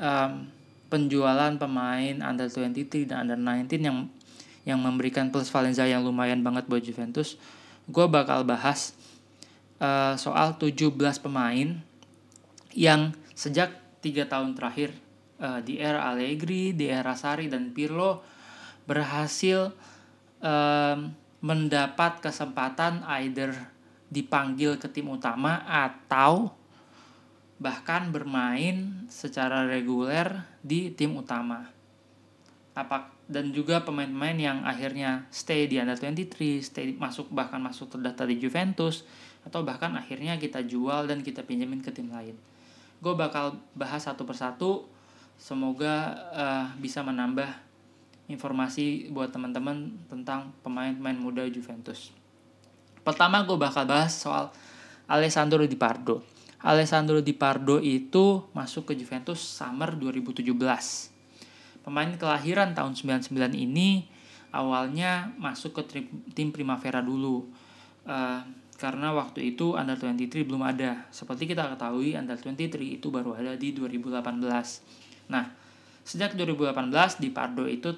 um, 0.00 0.48
penjualan 0.86 1.54
pemain 1.58 2.14
under 2.22 2.46
23 2.46 3.10
dan 3.10 3.26
under 3.26 3.38
19 3.38 3.82
yang 3.82 3.98
yang 4.66 4.78
memberikan 4.82 5.30
plus 5.30 5.50
Valenza 5.50 5.86
yang 5.86 6.02
lumayan 6.02 6.42
banget 6.42 6.66
buat 6.66 6.82
Juventus 6.82 7.38
gue 7.86 8.06
bakal 8.10 8.42
bahas 8.42 8.94
uh, 9.78 10.18
soal 10.18 10.58
17 10.58 10.90
pemain 11.22 11.78
yang 12.74 13.14
sejak 13.32 13.72
tiga 14.02 14.26
tahun 14.26 14.58
terakhir 14.58 14.92
uh, 15.40 15.62
di 15.62 15.78
era 15.80 16.10
Allegri, 16.10 16.74
di 16.76 16.90
era 16.90 17.14
Sari 17.14 17.46
dan 17.46 17.70
Pirlo 17.72 18.20
berhasil 18.86 19.70
um, 20.42 20.98
mendapat 21.42 22.18
kesempatan 22.22 23.06
either 23.22 23.54
dipanggil 24.10 24.78
ke 24.78 24.86
tim 24.90 25.10
utama 25.10 25.62
atau 25.66 26.54
bahkan 27.56 28.12
bermain 28.12 29.08
secara 29.08 29.64
reguler 29.64 30.44
di 30.66 30.90
tim 30.90 31.14
utama. 31.14 31.70
Apa 32.74 33.14
dan 33.30 33.54
juga 33.54 33.82
pemain-pemain 33.82 34.34
yang 34.34 34.58
akhirnya 34.66 35.26
stay 35.30 35.70
di 35.70 35.78
under 35.78 35.94
23, 35.94 36.62
stay 36.62 36.94
masuk 36.94 37.30
bahkan 37.30 37.62
masuk 37.62 37.94
terdaftar 37.94 38.26
di 38.26 38.42
Juventus 38.42 39.06
atau 39.46 39.62
bahkan 39.62 39.94
akhirnya 39.94 40.34
kita 40.38 40.66
jual 40.66 41.06
dan 41.06 41.22
kita 41.22 41.46
pinjamin 41.46 41.78
ke 41.78 41.94
tim 41.94 42.10
lain. 42.10 42.34
Gue 42.98 43.14
bakal 43.14 43.62
bahas 43.78 44.02
satu 44.06 44.26
persatu, 44.26 44.90
semoga 45.38 46.18
uh, 46.34 46.66
bisa 46.82 47.06
menambah 47.06 47.46
informasi 48.26 49.14
buat 49.14 49.30
teman-teman 49.30 49.94
tentang 50.10 50.50
pemain-pemain 50.66 51.14
muda 51.14 51.46
Juventus. 51.46 52.10
Pertama 53.06 53.46
gue 53.46 53.54
bakal 53.54 53.86
bahas 53.86 54.14
soal 54.18 54.50
Alessandro 55.06 55.62
Di 55.62 55.78
Pardo. 55.78 56.35
Alessandro 56.66 57.22
Di 57.22 57.30
Pardo 57.30 57.78
itu 57.78 58.42
masuk 58.50 58.90
ke 58.90 58.98
Juventus 58.98 59.38
summer 59.38 59.94
2017 59.94 60.50
Pemain 61.86 62.10
kelahiran 62.18 62.74
tahun 62.74 62.98
99 62.98 63.30
ini 63.54 64.10
awalnya 64.50 65.30
masuk 65.38 65.78
ke 65.78 66.02
tim 66.34 66.50
Primavera 66.50 66.98
dulu. 66.98 67.46
Uh, 68.02 68.42
karena 68.74 69.14
waktu 69.14 69.54
itu 69.54 69.78
Under 69.78 69.94
23 69.94 70.42
belum 70.42 70.66
ada. 70.66 71.06
Seperti 71.14 71.46
kita 71.46 71.70
ketahui 71.70 72.18
Under 72.18 72.34
23 72.34 72.98
itu 72.98 73.06
baru 73.14 73.38
ada 73.38 73.54
di 73.54 73.70
2018. 73.70 74.18
Nah, 75.30 75.46
sejak 76.02 76.34
2018 76.34 77.22
di 77.22 77.28
Pardo 77.30 77.70
itu 77.70 77.94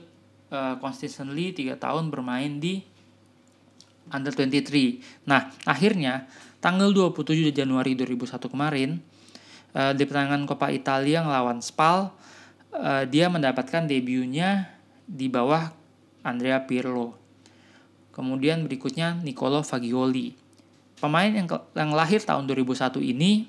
uh, 0.52 0.76
consistently 0.76 1.56
3 1.56 1.80
tahun 1.80 2.12
bermain 2.12 2.60
di 2.60 2.84
Under 4.12 4.36
23. 4.36 5.24
Nah, 5.24 5.48
akhirnya 5.64 6.28
tanggal 6.58 6.90
27 6.90 7.54
Januari 7.54 7.94
2001 7.94 8.38
kemarin 8.50 8.98
uh, 9.74 9.92
di 9.94 10.02
pertandingan 10.06 10.46
Coppa 10.46 10.70
Italia 10.74 11.22
ngelawan 11.22 11.62
Spal 11.62 12.10
uh, 12.74 13.04
dia 13.06 13.30
mendapatkan 13.30 13.86
debutnya 13.86 14.70
di 15.08 15.30
bawah 15.30 15.72
Andrea 16.26 16.60
Pirlo. 16.66 17.16
Kemudian 18.12 18.66
berikutnya 18.66 19.14
Nicolo 19.22 19.62
Fagioli. 19.62 20.34
Pemain 20.98 21.30
yang, 21.30 21.46
yang 21.78 21.94
lahir 21.94 22.18
tahun 22.18 22.50
2001 22.50 22.98
ini 22.98 23.46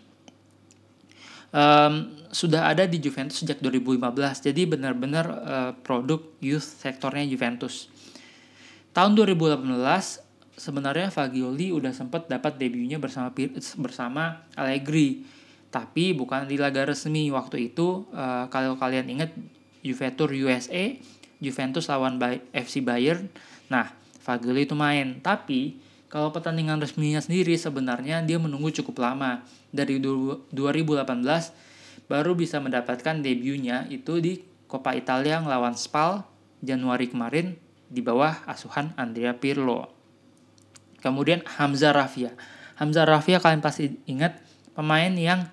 um, 1.49 2.13
sudah 2.29 2.69
ada 2.69 2.85
di 2.85 3.01
Juventus 3.01 3.41
sejak 3.41 3.57
2015. 3.57 4.45
Jadi 4.45 4.61
benar-benar 4.69 5.25
uh, 5.25 5.71
produk 5.81 6.21
youth 6.39 6.65
sektornya 6.77 7.25
Juventus. 7.25 7.89
Tahun 8.93 9.17
2018 9.17 10.28
sebenarnya 10.59 11.07
Fagioli 11.07 11.71
udah 11.71 11.95
sempat 11.95 12.27
dapat 12.27 12.59
debutnya 12.59 12.99
bersama 12.99 13.31
bersama 13.79 14.43
Allegri 14.59 15.23
tapi 15.71 16.11
bukan 16.11 16.49
di 16.49 16.59
laga 16.59 16.83
resmi 16.83 17.31
waktu 17.31 17.71
itu 17.71 18.05
uh, 18.11 18.51
kalau 18.51 18.75
kalian 18.75 19.07
ingat 19.07 19.31
Juventus 19.79 20.29
USA 20.35 20.99
Juventus 21.39 21.87
lawan 21.87 22.19
FC 22.51 22.83
Bayern 22.83 23.31
nah 23.71 23.95
Fagel 24.19 24.67
itu 24.67 24.75
main 24.75 25.23
tapi 25.23 25.79
Kalau 26.09 26.33
pertandingan 26.33 26.81
resminya 26.81 27.21
sendiri 27.21 27.53
sebenarnya 27.53 28.25
dia 28.25 28.41
menunggu 28.41 28.73
cukup 28.73 29.05
lama. 29.05 29.45
Dari 29.69 30.01
2018 30.01 30.49
baru 32.09 32.33
bisa 32.33 32.57
mendapatkan 32.57 33.21
debutnya 33.21 33.85
itu 33.93 34.17
di 34.17 34.41
Coppa 34.65 34.97
Italia 34.97 35.37
ngelawan 35.37 35.77
Spal 35.77 36.25
Januari 36.65 37.13
kemarin 37.13 37.53
di 37.93 38.01
bawah 38.01 38.41
asuhan 38.49 38.89
Andrea 38.97 39.37
Pirlo. 39.37 39.98
Kemudian 40.99 41.43
Hamza 41.59 41.95
Rafia. 41.95 42.35
Hamza 42.79 43.03
Rafia 43.03 43.43
kalian 43.43 43.59
pasti 43.59 43.95
ingat 44.07 44.39
pemain 44.75 45.11
yang 45.11 45.47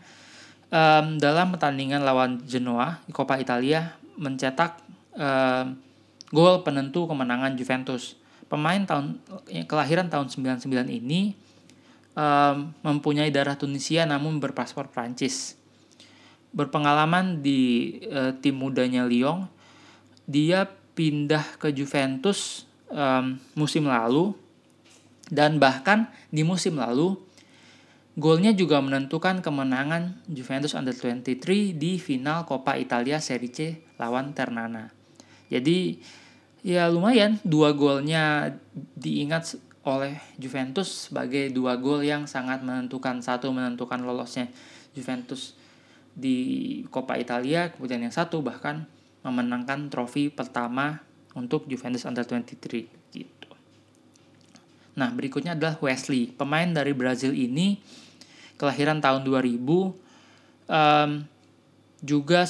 um, 0.70 1.18
dalam 1.18 1.54
pertandingan 1.54 2.02
lawan 2.06 2.42
Genoa 2.46 3.02
di 3.06 3.12
Coppa 3.14 3.38
Italia 3.38 3.94
mencetak 4.14 4.78
um, 5.18 5.78
gol 6.30 6.62
penentu 6.66 7.06
kemenangan 7.06 7.54
Juventus 7.54 8.18
pemain 8.46 8.78
tahun 8.86 9.18
kelahiran 9.66 10.06
tahun 10.06 10.30
99 10.30 10.70
ini 10.86 11.34
um, 12.14 12.70
mempunyai 12.82 13.30
darah 13.30 13.58
Tunisia 13.58 14.06
namun 14.06 14.38
berpaspor 14.38 14.88
Prancis. 14.90 15.58
Berpengalaman 16.56 17.44
di 17.44 17.92
uh, 18.08 18.32
tim 18.40 18.56
mudanya 18.56 19.04
Lyon, 19.04 19.44
dia 20.24 20.64
pindah 20.96 21.44
ke 21.60 21.68
Juventus 21.74 22.64
um, 22.88 23.36
musim 23.52 23.84
lalu 23.84 24.32
dan 25.32 25.58
bahkan 25.58 26.10
di 26.30 26.46
musim 26.46 26.78
lalu 26.78 27.18
golnya 28.16 28.54
juga 28.56 28.80
menentukan 28.80 29.44
kemenangan 29.44 30.24
Juventus 30.30 30.72
Under 30.72 30.96
23 30.96 31.76
di 31.76 32.00
final 32.00 32.48
Coppa 32.48 32.80
Italia 32.80 33.20
Serie 33.20 33.52
C 33.52 33.58
lawan 34.00 34.32
Ternana. 34.32 34.88
Jadi 35.52 36.00
ya 36.66 36.90
lumayan 36.90 37.38
dua 37.46 37.76
golnya 37.76 38.50
diingat 38.74 39.60
oleh 39.86 40.18
Juventus 40.34 41.06
sebagai 41.06 41.54
dua 41.54 41.78
gol 41.78 42.02
yang 42.02 42.26
sangat 42.26 42.66
menentukan 42.66 43.22
satu 43.22 43.54
menentukan 43.54 44.02
lolosnya 44.02 44.50
Juventus 44.96 45.54
di 46.16 46.82
Coppa 46.90 47.20
Italia 47.20 47.70
kemudian 47.70 48.02
yang 48.02 48.10
satu 48.10 48.42
bahkan 48.42 48.88
memenangkan 49.22 49.92
trofi 49.92 50.32
pertama 50.32 51.04
untuk 51.36 51.68
Juventus 51.70 52.08
Under 52.08 52.24
23 52.24 52.56
gitu. 52.56 52.95
Nah, 54.96 55.12
berikutnya 55.12 55.52
adalah 55.52 55.76
Wesley, 55.78 56.32
pemain 56.32 56.66
dari 56.66 56.96
Brazil 56.96 57.36
ini 57.36 57.76
kelahiran 58.56 59.04
tahun 59.04 59.28
2000 59.28 59.60
um, 59.60 61.10
juga 62.00 62.40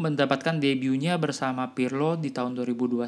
mendapatkan 0.00 0.56
debutnya 0.56 1.20
bersama 1.20 1.76
Pirlo 1.76 2.16
di 2.16 2.32
tahun 2.32 2.56
2021 2.56 3.04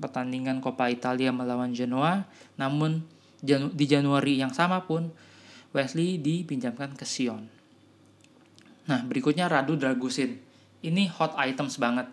pertandingan 0.00 0.64
Coppa 0.64 0.88
Italia 0.88 1.28
melawan 1.28 1.76
Genoa. 1.76 2.24
Namun 2.56 3.04
di 3.44 3.84
Januari 3.84 4.40
yang 4.40 4.50
sama 4.56 4.88
pun 4.88 5.12
Wesley 5.76 6.16
dipinjamkan 6.16 6.96
ke 6.96 7.04
Sion. 7.04 7.44
Nah 8.88 9.04
berikutnya 9.04 9.44
Radu 9.44 9.76
Dragusin. 9.76 10.40
Ini 10.80 11.12
hot 11.12 11.36
items 11.36 11.76
banget. 11.76 12.08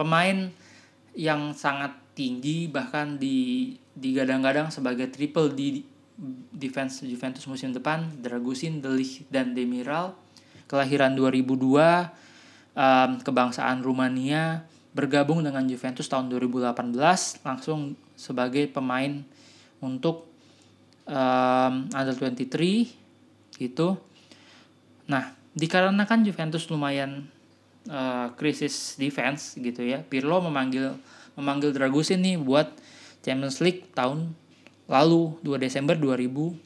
Pemain 0.00 0.48
yang 1.12 1.52
sangat 1.52 1.92
tinggi 2.16 2.70
bahkan 2.70 3.20
di 3.20 3.74
digadang-gadang 3.98 4.70
sebagai 4.70 5.10
triple 5.10 5.50
di 5.50 5.82
defense 6.54 7.02
Juventus 7.06 7.46
musim 7.46 7.70
depan 7.70 8.10
Dragusin, 8.18 8.82
Delich 8.82 9.22
dan 9.30 9.54
Demiral 9.54 10.14
kelahiran 10.66 11.14
2002 11.14 11.54
um, 12.74 13.10
kebangsaan 13.22 13.82
Rumania 13.82 14.66
bergabung 14.92 15.46
dengan 15.46 15.62
Juventus 15.66 16.10
tahun 16.10 16.26
2018 16.30 17.46
langsung 17.46 17.94
sebagai 18.18 18.66
pemain 18.66 19.22
untuk 19.78 20.26
um, 21.06 21.86
under 21.94 22.14
23 22.18 23.62
gitu. 23.62 23.94
Nah, 25.06 25.32
dikarenakan 25.54 26.26
Juventus 26.26 26.66
lumayan 26.66 27.30
uh, 27.86 28.34
krisis 28.34 28.98
defense 28.98 29.54
gitu 29.56 29.86
ya, 29.86 30.02
Pirlo 30.02 30.42
memanggil 30.42 30.98
memanggil 31.38 31.70
Dragusin 31.70 32.18
nih 32.26 32.36
buat 32.36 32.74
Champions 33.22 33.58
League 33.64 33.90
tahun 33.92 34.32
lalu 34.88 35.36
2 35.44 35.60
Desember 35.60 35.94
2020 35.98 36.58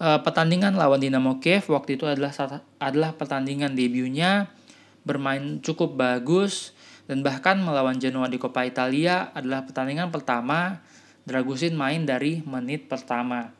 uh, 0.00 0.18
pertandingan 0.24 0.74
lawan 0.74 0.98
Dinamo 0.98 1.38
Kiev 1.38 1.68
waktu 1.70 2.00
itu 2.00 2.08
adalah 2.08 2.32
adalah 2.80 3.10
pertandingan 3.14 3.76
debutnya 3.76 4.50
bermain 5.04 5.60
cukup 5.64 5.96
bagus 5.96 6.76
dan 7.08 7.26
bahkan 7.26 7.58
melawan 7.58 7.98
Genoa 7.98 8.30
di 8.30 8.38
Coppa 8.38 8.62
Italia 8.62 9.34
adalah 9.34 9.66
pertandingan 9.66 10.14
pertama 10.14 10.80
Dragusin 11.26 11.76
main 11.76 12.02
dari 12.08 12.40
menit 12.42 12.88
pertama. 12.88 13.52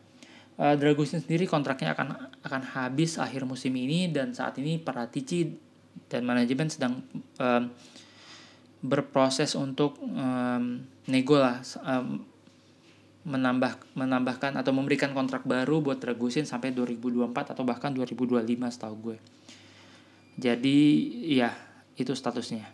Uh, 0.56 0.74
Dragusin 0.74 1.22
sendiri 1.22 1.44
kontraknya 1.46 1.92
akan 1.94 2.30
akan 2.42 2.62
habis 2.72 3.20
akhir 3.20 3.44
musim 3.44 3.72
ini 3.76 4.08
dan 4.10 4.32
saat 4.32 4.56
ini 4.58 4.80
Paratici 4.80 5.54
dan 6.08 6.26
manajemen 6.26 6.66
sedang 6.66 7.04
um, 7.38 7.62
berproses 8.80 9.52
untuk 9.56 10.00
um, 10.00 10.80
nego 11.08 11.36
lah 11.36 11.60
um, 11.84 12.24
menambah 13.20 13.76
menambahkan 13.92 14.56
atau 14.56 14.72
memberikan 14.72 15.12
kontrak 15.12 15.44
baru 15.44 15.84
buat 15.84 16.00
Dragusin 16.00 16.48
sampai 16.48 16.72
2024 16.72 17.52
atau 17.52 17.64
bahkan 17.68 17.92
2025 17.92 18.40
setahu 18.72 18.94
gue. 19.12 19.16
Jadi 20.40 20.78
ya 21.28 21.52
itu 22.00 22.16
statusnya. 22.16 22.64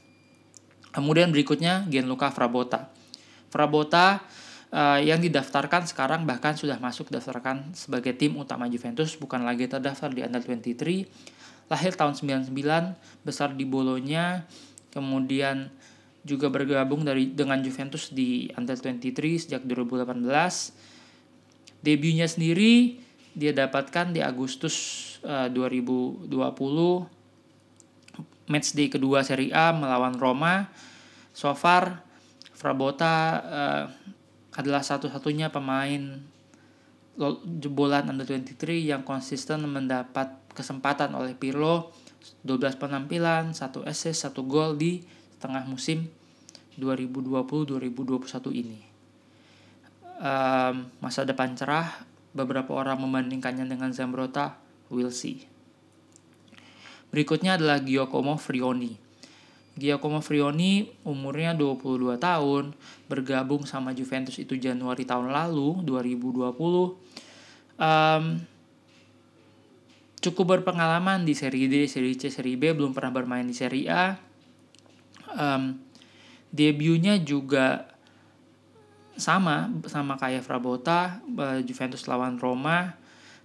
Kemudian 0.94 1.34
berikutnya 1.34 1.84
Gianluca 1.90 2.30
Frabotta. 2.30 2.94
Frabotta 3.50 4.22
uh, 4.70 5.02
yang 5.02 5.18
didaftarkan 5.18 5.90
sekarang 5.90 6.22
bahkan 6.24 6.54
sudah 6.54 6.78
masuk 6.78 7.10
daftarkan 7.10 7.74
sebagai 7.74 8.14
tim 8.14 8.38
utama 8.38 8.70
Juventus 8.70 9.18
bukan 9.18 9.42
lagi 9.42 9.66
terdaftar 9.66 10.14
di 10.14 10.22
Under 10.22 10.40
23. 10.40 11.66
Lahir 11.66 11.98
tahun 11.98 12.14
99, 12.14 12.54
besar 13.26 13.50
di 13.58 13.66
Bolonya, 13.66 14.46
kemudian 14.94 15.66
juga 16.26 16.50
bergabung 16.50 17.06
dari 17.06 17.30
dengan 17.30 17.62
Juventus 17.62 18.10
di 18.10 18.50
Under 18.58 18.74
23 18.74 19.46
sejak 19.46 19.62
2018. 19.62 20.18
Debutnya 21.86 22.26
sendiri 22.26 22.98
dia 23.30 23.54
dapatkan 23.54 24.10
di 24.10 24.18
Agustus 24.18 24.74
uh, 25.22 25.46
2020 25.54 26.26
matchday 28.50 28.90
kedua 28.90 29.22
Serie 29.22 29.54
A 29.54 29.70
melawan 29.70 30.18
Roma. 30.18 30.66
So 31.30 31.54
far 31.54 32.02
Frabotta 32.56 33.14
uh, 33.46 33.84
adalah 34.58 34.82
satu-satunya 34.82 35.54
pemain 35.54 36.18
jebolan 37.62 38.10
Under 38.10 38.26
23 38.26 38.82
yang 38.82 39.06
konsisten 39.06 39.62
mendapat 39.64 40.32
kesempatan 40.52 41.14
oleh 41.14 41.36
Pirlo 41.36 41.92
12 42.42 42.80
penampilan, 42.80 43.54
1 43.54 43.86
assist, 43.86 44.26
1 44.26 44.34
gol 44.48 44.74
di 44.74 45.04
tengah 45.40 45.64
musim 45.68 46.08
2020-2021 46.80 48.52
ini. 48.52 48.80
Um, 50.16 50.88
masa 51.00 51.28
depan 51.28 51.52
cerah, 51.56 52.04
beberapa 52.32 52.72
orang 52.72 53.00
membandingkannya 53.04 53.68
dengan 53.68 53.92
Zambrota, 53.92 54.56
we'll 54.88 55.12
see. 55.12 55.44
Berikutnya 57.12 57.56
adalah 57.60 57.80
Giacomo 57.80 58.36
Frioni. 58.36 58.96
Giacomo 59.76 60.24
Frioni 60.24 60.88
umurnya 61.04 61.52
22 61.52 62.16
tahun, 62.16 62.72
bergabung 63.12 63.68
sama 63.68 63.92
Juventus 63.92 64.40
itu 64.40 64.56
Januari 64.56 65.04
tahun 65.04 65.28
lalu, 65.32 65.84
2020. 65.84 66.56
Um, 67.76 68.24
cukup 70.24 70.60
berpengalaman 70.60 71.28
di 71.28 71.36
Serie 71.36 71.68
D, 71.68 71.84
Serie 71.84 72.16
C, 72.16 72.32
Serie 72.32 72.56
B, 72.56 72.72
belum 72.72 72.96
pernah 72.96 73.12
bermain 73.12 73.44
di 73.44 73.52
Serie 73.52 73.84
A 73.92 74.25
um, 75.36 75.76
debutnya 76.50 77.20
juga 77.20 77.92
sama 79.16 79.72
sama 79.88 80.20
kayak 80.20 80.44
Frabotta 80.44 81.20
uh, 81.36 81.60
Juventus 81.64 82.04
lawan 82.04 82.36
Roma 82.36 82.96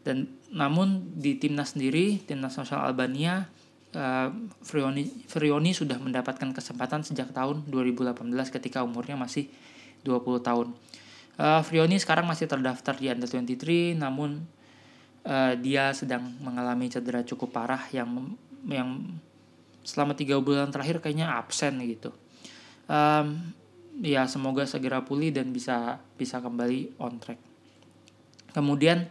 dan 0.03 0.27
namun 0.51 1.15
di 1.15 1.39
timnas 1.39 1.75
sendiri 1.75 2.19
timnas 2.27 2.59
nasional 2.59 2.91
Albania 2.91 3.47
uh, 3.95 4.29
Frioni 4.63 5.07
Frioni 5.27 5.71
sudah 5.71 5.95
mendapatkan 5.99 6.51
kesempatan 6.51 7.07
sejak 7.07 7.31
tahun 7.31 7.67
2018 7.71 8.19
ketika 8.51 8.83
umurnya 8.83 9.15
masih 9.15 9.47
20 10.03 10.41
tahun. 10.43 10.67
Uh, 11.39 11.63
Frioni 11.63 11.95
sekarang 11.97 12.27
masih 12.27 12.51
terdaftar 12.51 12.97
di 12.99 13.07
Under 13.07 13.29
23 13.29 13.95
namun 13.95 14.43
uh, 15.23 15.53
dia 15.55 15.95
sedang 15.95 16.35
mengalami 16.43 16.91
cedera 16.91 17.23
cukup 17.23 17.55
parah 17.55 17.81
yang 17.95 18.35
yang 18.67 19.17
selama 19.81 20.13
tiga 20.13 20.37
bulan 20.37 20.69
terakhir 20.69 21.01
kayaknya 21.01 21.33
absen 21.33 21.81
gitu. 21.85 22.13
Um, 22.85 23.53
ya 24.01 24.25
semoga 24.25 24.65
segera 24.65 25.03
pulih 25.05 25.29
dan 25.33 25.53
bisa 25.53 26.01
bisa 26.15 26.41
kembali 26.41 26.97
on 27.01 27.17
track. 27.21 27.39
Kemudian 28.51 29.07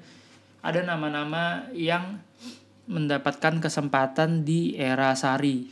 ada 0.61 0.81
nama-nama 0.85 1.69
yang 1.73 2.21
mendapatkan 2.91 3.63
kesempatan 3.63 4.45
di 4.45 4.77
era 4.77 5.15
Sari. 5.17 5.71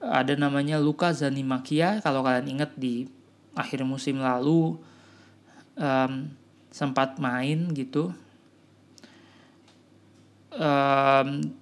Ada 0.00 0.36
namanya 0.38 0.80
Luka 0.80 1.12
Zanimakia 1.12 2.00
kalau 2.00 2.24
kalian 2.24 2.60
ingat 2.60 2.72
di 2.76 3.04
akhir 3.52 3.84
musim 3.84 4.22
lalu 4.22 4.78
um, 5.76 6.12
sempat 6.70 7.18
main 7.18 7.68
gitu. 7.74 8.14
Um, 10.54 11.59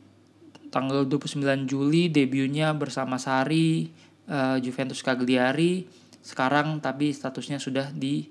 tanggal 0.68 1.04
29 1.04 1.68
Juli 1.68 2.12
debutnya 2.12 2.72
bersama 2.76 3.16
Sari 3.16 3.88
uh, 4.28 4.56
Juventus 4.60 5.00
Cagliari. 5.00 5.88
Sekarang 6.20 6.78
tapi 6.78 7.12
statusnya 7.12 7.56
sudah 7.56 7.88
di 7.92 8.28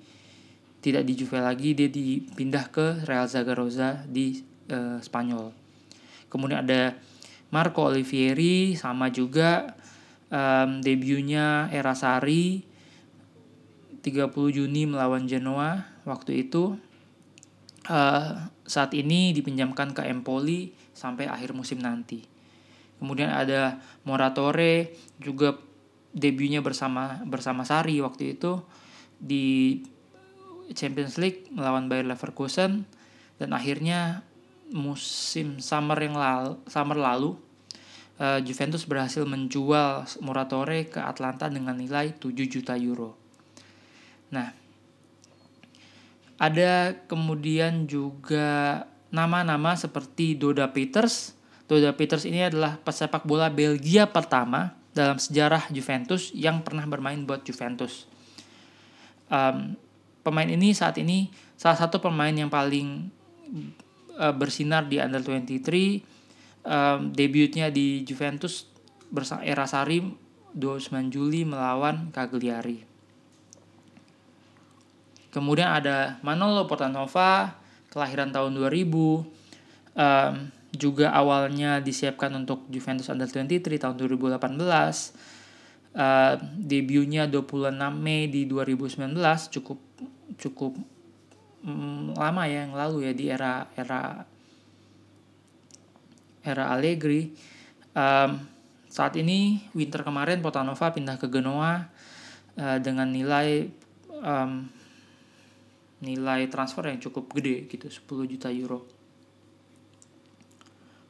tidak 0.81 1.03
di 1.03 1.13
Juve 1.17 1.41
lagi 1.41 1.73
dia 1.73 1.89
dipindah 1.89 2.69
ke 2.69 3.03
Real 3.09 3.25
Zaragoza 3.25 4.05
di 4.05 4.39
uh, 4.69 5.01
Spanyol. 5.01 5.51
Kemudian 6.29 6.63
ada 6.63 6.95
Marco 7.49 7.87
Olivieri 7.87 8.77
sama 8.77 9.09
juga 9.09 9.73
um, 10.29 10.83
debutnya 10.83 11.71
Era 11.71 11.95
Sari 11.95 12.61
30 14.03 14.31
Juni 14.55 14.87
melawan 14.87 15.27
Genoa 15.27 15.83
waktu 16.07 16.47
itu. 16.47 16.77
Uh, 17.87 18.51
saat 18.67 18.91
ini 18.91 19.31
dipinjamkan 19.31 19.95
ke 19.95 20.03
Empoli 20.11 20.75
sampai 20.97 21.29
akhir 21.29 21.53
musim 21.53 21.77
nanti. 21.77 22.25
Kemudian 22.97 23.29
ada 23.29 23.77
Moratore 24.01 24.97
juga 25.21 25.53
debutnya 26.17 26.65
bersama 26.65 27.21
bersama 27.29 27.61
Sari 27.61 28.01
waktu 28.01 28.33
itu 28.33 28.57
di 29.21 29.77
Champions 30.73 31.21
League 31.21 31.45
melawan 31.53 31.85
Bayer 31.85 32.09
Leverkusen 32.09 32.89
dan 33.37 33.49
akhirnya 33.53 34.25
musim 34.73 35.61
summer 35.61 35.95
yang 36.01 36.17
lalu 36.17 36.57
summer 36.65 36.97
lalu 36.97 37.37
uh, 38.17 38.41
Juventus 38.41 38.83
berhasil 38.89 39.23
menjual 39.23 40.09
Moratore 40.25 40.89
ke 40.89 40.99
Atlanta 40.99 41.47
dengan 41.47 41.77
nilai 41.77 42.17
7 42.17 42.33
juta 42.49 42.73
euro. 42.75 43.15
Nah, 44.33 44.51
ada 46.37 46.93
kemudian 47.07 47.87
juga 47.87 48.83
nama-nama 49.11 49.75
seperti 49.75 50.35
Doda 50.35 50.71
Peters. 50.71 51.35
Doda 51.67 51.91
Peters 51.95 52.23
ini 52.23 52.47
adalah 52.47 52.79
pesepak 52.79 53.27
bola 53.27 53.51
Belgia 53.51 54.07
pertama 54.07 54.75
dalam 54.95 55.21
sejarah 55.21 55.69
Juventus 55.69 56.31
yang 56.33 56.63
pernah 56.63 56.87
bermain 56.87 57.21
buat 57.27 57.43
Juventus. 57.43 58.09
Um, 59.27 59.75
pemain 60.23 60.47
ini 60.47 60.71
saat 60.71 60.97
ini 60.97 61.29
salah 61.59 61.75
satu 61.75 61.99
pemain 61.99 62.31
yang 62.31 62.47
paling 62.47 63.11
uh, 64.17 64.33
bersinar 64.33 64.87
di 64.87 64.97
Under 64.97 65.19
23. 65.21 66.65
Um, 66.67 67.15
debutnya 67.15 67.71
di 67.71 68.03
Juventus 68.03 68.67
bersama 69.07 69.47
era 69.47 69.63
Sari 69.63 70.03
29 70.51 71.13
Juli 71.13 71.47
melawan 71.47 72.11
Cagliari. 72.11 72.83
Kemudian 75.31 75.69
ada 75.69 76.17
Manolo 76.25 76.65
Portanova, 76.65 77.61
kelahiran 77.97 78.29
tahun 78.29 78.53
2000. 78.53 79.25
Um, 79.97 80.33
juga 80.77 81.09
awalnya 81.09 81.81
disiapkan 81.81 82.29
untuk 82.37 82.69
Juventus 82.69 83.09
Under 83.09 83.25
23 83.25 83.81
tahun 83.81 83.97
2018. 83.97 84.37
Uh, 85.97 86.37
debutnya 86.61 87.25
26 87.25 87.73
Mei 87.97 88.29
di 88.29 88.45
2019 88.45 89.17
cukup 89.49 89.81
cukup 90.37 90.77
um, 91.65 92.13
lama 92.13 92.45
ya 92.45 92.69
yang 92.69 92.77
lalu 92.77 93.09
ya 93.09 93.13
di 93.17 93.25
era 93.33 93.65
era 93.73 94.21
era 96.45 96.63
Allegri. 96.69 97.33
Um, 97.97 98.45
saat 98.87 99.17
ini 99.17 99.65
winter 99.73 100.05
kemarin 100.05 100.45
Portanova 100.45 100.93
pindah 100.93 101.17
ke 101.17 101.25
Genoa 101.33 101.89
uh, 102.61 102.77
dengan 102.77 103.09
nilai 103.09 103.65
um, 104.21 104.69
nilai 106.01 106.45
transfer 106.51 106.85
yang 106.85 107.01
cukup 107.01 107.33
gede 107.33 107.65
gitu 107.65 107.89
10 107.89 108.31
juta 108.31 108.49
euro. 108.53 108.85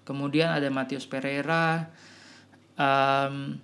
Kemudian 0.08 0.56
ada 0.56 0.72
Matius 0.72 1.04
Pereira 1.04 1.92
um, 2.80 3.60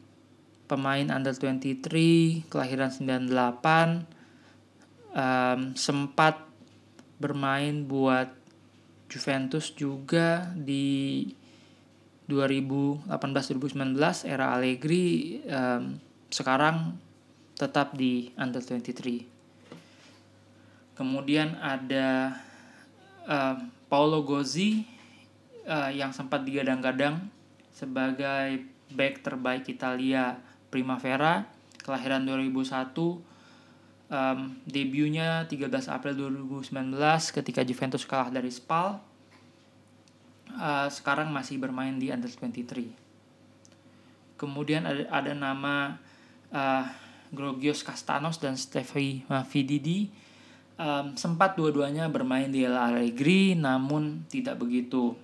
pemain 0.68 1.08
under 1.08 1.32
23 1.32 2.52
kelahiran 2.52 2.92
98 2.92 4.04
um, 5.16 5.72
sempat 5.72 6.44
bermain 7.22 7.88
buat 7.88 8.28
Juventus 9.08 9.72
juga 9.72 10.52
di 10.58 11.24
2018-2019 12.28 13.96
era 14.28 14.52
Allegri 14.52 15.40
um, 15.48 15.96
sekarang 16.28 16.98
tetap 17.56 17.96
di 17.96 18.34
under 18.36 18.60
23 18.60 19.33
Kemudian 20.93 21.58
ada 21.58 22.38
uh, 23.25 23.58
Paulo 23.89 24.21
Gozzi 24.21 24.86
uh, 25.65 25.89
yang 25.89 26.13
sempat 26.13 26.45
digadang-gadang 26.45 27.17
sebagai 27.73 28.62
back 28.93 29.25
terbaik 29.25 29.65
Italia 29.65 30.38
Primavera, 30.69 31.49
kelahiran 31.82 32.25
2001. 32.29 32.93
Um, 34.13 34.53
debutnya 34.69 35.49
13 35.49 35.89
April 35.89 36.13
2019 36.38 36.69
ketika 37.41 37.65
Juventus 37.65 38.06
kalah 38.06 38.29
dari 38.29 38.53
Spal. 38.53 39.01
Uh, 40.53 40.86
sekarang 40.93 41.34
masih 41.34 41.58
bermain 41.58 41.97
di 41.97 42.13
Under 42.13 42.29
23. 42.29 42.93
Kemudian 44.38 44.86
ada, 44.86 45.10
ada 45.10 45.34
nama 45.34 45.97
uh, 46.53 46.86
Grogios 47.34 47.82
Castanos 47.82 48.38
dan 48.38 48.53
Stefi 48.53 49.25
Fididi 49.49 50.13
um, 50.84 51.06
sempat 51.15 51.56
dua-duanya 51.56 52.12
bermain 52.12 52.52
di 52.52 52.67
El 52.67 52.76
Allegri 52.76 53.56
namun 53.56 54.28
tidak 54.28 54.60
begitu 54.60 55.15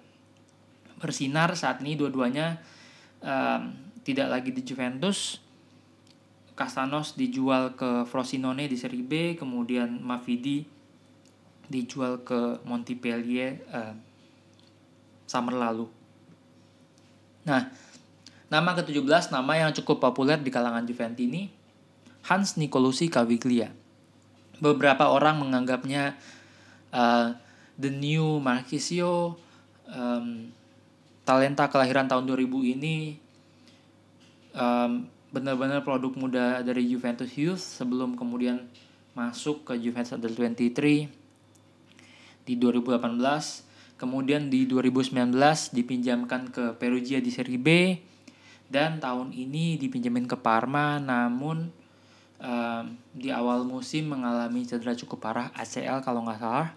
bersinar 1.00 1.52
saat 1.56 1.84
ini 1.84 2.00
dua-duanya 2.00 2.60
um, 3.19 3.76
tidak 4.08 4.32
lagi 4.32 4.56
di 4.56 4.63
Juventus. 4.63 5.43
Castanos 6.56 7.15
dijual 7.15 7.72
ke 7.80 8.04
Frosinone 8.04 8.67
di 8.67 8.76
Serie 8.76 9.04
B 9.04 9.39
kemudian 9.39 10.04
Mafidi 10.04 10.67
dijual 11.72 12.19
ke 12.28 12.60
Montpellier 12.67 13.63
uh, 13.72 13.95
summer 15.24 15.56
lalu. 15.56 15.88
Nah 17.48 17.72
nama 18.52 18.76
ke-17 18.76 19.32
nama 19.32 19.54
yang 19.56 19.72
cukup 19.72 20.04
populer 20.04 20.36
di 20.41 20.52
kalangan 20.52 20.84
Juventini 20.84 21.48
Hans 22.28 22.60
Nicolosi 22.60 23.08
Caviglia 23.08 23.72
beberapa 24.60 25.12
orang 25.12 25.39
menganggapnya 25.39 26.15
uh, 26.91 27.36
the 27.80 27.91
new 27.91 28.39
Marquisio 28.43 29.39
um, 29.88 30.52
talenta 31.24 31.67
kelahiran 31.72 32.08
tahun 32.08 32.28
2000 32.28 32.76
ini 32.80 33.19
um, 34.56 35.08
benar-benar 35.30 35.86
produk 35.86 36.13
muda 36.15 36.60
dari 36.65 36.86
Juventus 36.89 37.32
Youth 37.39 37.62
sebelum 37.62 38.19
kemudian 38.19 38.67
masuk 39.13 39.67
ke 39.67 39.74
Juventus 39.80 40.15
Under 40.15 40.32
23 40.32 41.10
di 42.45 42.54
2018 42.58 44.00
kemudian 44.00 44.48
di 44.48 44.63
2019 44.63 45.36
dipinjamkan 45.76 46.50
ke 46.50 46.74
Perugia 46.80 47.19
di 47.19 47.30
Serie 47.30 47.60
B 47.60 48.00
dan 48.72 49.02
tahun 49.02 49.36
ini 49.36 49.76
dipinjamin 49.76 50.30
ke 50.30 50.38
Parma. 50.39 51.02
Namun 51.02 51.74
um, 52.39 52.95
di 53.12 53.30
awal 53.30 53.67
musim 53.67 54.10
mengalami 54.10 54.63
cedera 54.65 54.95
cukup 54.95 55.19
parah 55.19 55.47
ACL 55.56 55.99
kalau 56.04 56.23
nggak 56.25 56.39
salah 56.39 56.69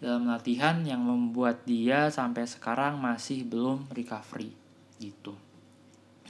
dalam 0.00 0.24
latihan 0.24 0.80
yang 0.80 1.04
membuat 1.04 1.60
dia 1.68 2.08
sampai 2.08 2.48
sekarang 2.48 2.96
masih 2.96 3.44
belum 3.44 3.84
recovery 3.92 4.56
gitu. 4.96 5.36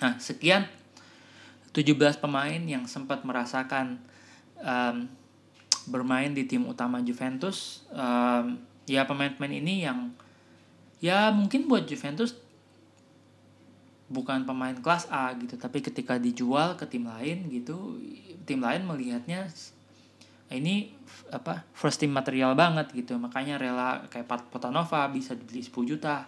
Nah, 0.02 0.18
sekian 0.18 0.66
17 1.70 2.18
pemain 2.18 2.58
yang 2.58 2.90
sempat 2.90 3.22
merasakan 3.22 4.02
um, 4.58 5.06
bermain 5.86 6.34
di 6.34 6.50
tim 6.50 6.66
utama 6.66 6.98
Juventus. 6.98 7.86
Um, 7.94 8.58
ya 8.90 9.06
pemain-pemain 9.06 9.54
ini 9.54 9.86
yang 9.86 10.10
ya 10.98 11.30
mungkin 11.30 11.70
buat 11.70 11.86
Juventus 11.86 12.34
bukan 14.10 14.42
pemain 14.42 14.74
kelas 14.74 15.06
A 15.08 15.30
gitu 15.38 15.54
tapi 15.54 15.78
ketika 15.80 16.18
dijual 16.18 16.74
ke 16.74 16.84
tim 16.90 17.06
lain 17.06 17.46
gitu 17.46 17.96
tim 18.42 18.58
lain 18.58 18.82
melihatnya 18.82 19.46
ini 20.50 20.90
apa 21.30 21.62
first 21.70 22.02
team 22.02 22.10
material 22.10 22.58
banget 22.58 22.90
gitu. 22.90 23.14
Makanya 23.16 23.56
rela 23.56 24.02
kayak 24.10 24.26
Pat 24.26 24.42
Potanova 24.50 25.06
bisa 25.08 25.38
dibeli 25.38 25.62
10 25.62 25.70
juta. 25.86 26.26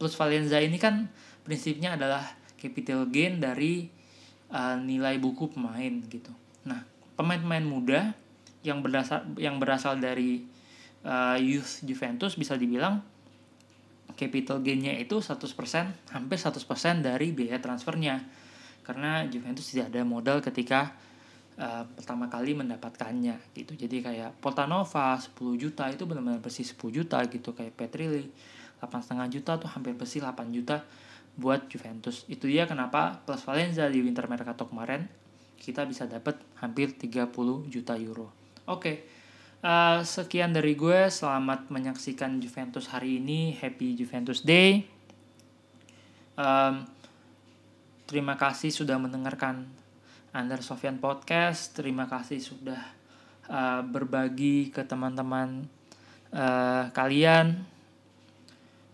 Plus 0.00 0.16
Valenza 0.16 0.56
ini 0.58 0.80
kan 0.80 1.12
prinsipnya 1.44 2.00
adalah 2.00 2.24
capital 2.56 3.04
gain 3.12 3.38
dari 3.38 3.86
uh, 4.48 4.80
nilai 4.80 5.20
buku 5.20 5.52
pemain 5.52 5.92
gitu. 6.08 6.32
Nah 6.64 6.80
pemain-pemain 7.20 7.64
muda 7.64 8.16
yang 8.64 8.80
berasal 8.80 9.28
yang 9.36 9.60
berasal 9.60 10.00
dari 10.00 10.42
uh, 11.04 11.36
youth 11.36 11.84
Juventus 11.84 12.34
bisa 12.34 12.56
dibilang 12.56 13.04
capital 14.18 14.58
gainnya 14.58 14.98
itu 14.98 15.22
100% 15.22 15.46
hampir 16.10 16.38
100% 16.42 16.58
dari 17.06 17.30
biaya 17.30 17.62
transfernya. 17.62 18.18
Karena 18.82 19.22
Juventus 19.30 19.70
tidak 19.70 19.94
ada 19.94 20.02
modal 20.02 20.42
ketika 20.42 20.90
uh, 21.54 21.86
pertama 21.94 22.26
kali 22.26 22.58
mendapatkannya 22.58 23.54
gitu. 23.54 23.78
Jadi 23.78 24.02
kayak 24.02 24.42
Portanova 24.42 25.14
10 25.14 25.38
juta 25.54 25.86
itu 25.86 26.02
benar-benar 26.02 26.42
bersih 26.42 26.66
10 26.66 26.74
juta 26.90 27.22
gitu. 27.30 27.54
Kayak 27.54 27.78
Petrilli 27.78 28.26
delapan 28.82 29.00
setengah 29.02 29.26
juta 29.30 29.52
tuh 29.62 29.70
hampir 29.70 29.94
bersih 29.94 30.18
8 30.26 30.50
juta 30.50 30.82
buat 31.38 31.70
Juventus. 31.70 32.26
Itu 32.26 32.50
dia 32.50 32.66
kenapa 32.66 33.22
plus 33.22 33.46
Valencia 33.46 33.86
di 33.86 34.02
winter 34.02 34.26
mercato 34.26 34.66
kemarin 34.66 35.06
kita 35.58 35.86
bisa 35.86 36.10
dapat 36.10 36.38
hampir 36.58 36.98
30 36.98 37.30
juta 37.70 37.94
euro. 37.94 38.34
Oke 38.66 38.82
okay. 38.82 38.96
Uh, 39.62 40.00
sekian 40.04 40.54
dari 40.54 40.76
gue 40.78 41.08
selamat 41.08 41.72
menyaksikan 41.72 42.42
Juventus 42.42 42.90
hari 42.90 43.22
ini 43.22 43.56
happy 43.56 43.94
Juventus 43.98 44.42
Day 44.44 44.84
um, 46.38 46.86
terima 48.08 48.38
kasih 48.38 48.70
sudah 48.70 48.96
mendengarkan 48.96 49.78
Under 50.32 50.60
Sofian 50.60 51.00
Podcast. 51.00 51.74
Terima 51.74 52.04
kasih 52.04 52.40
sudah 52.40 52.80
uh, 53.48 53.80
berbagi 53.84 54.68
ke 54.68 54.84
teman-teman 54.84 55.64
uh, 56.32 56.92
kalian. 56.92 57.64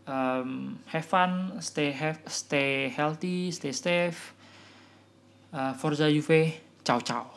Um, 0.04 0.76
have 0.92 1.08
fun, 1.08 1.56
stay 1.64 1.88
have, 1.92 2.20
stay 2.28 2.92
healthy, 2.92 3.48
stay 3.50 3.72
safe. 3.72 4.36
Uh, 5.48 5.72
Forza 5.72 6.12
Juve, 6.12 6.60
ciao 6.84 7.00
ciao. 7.00 7.33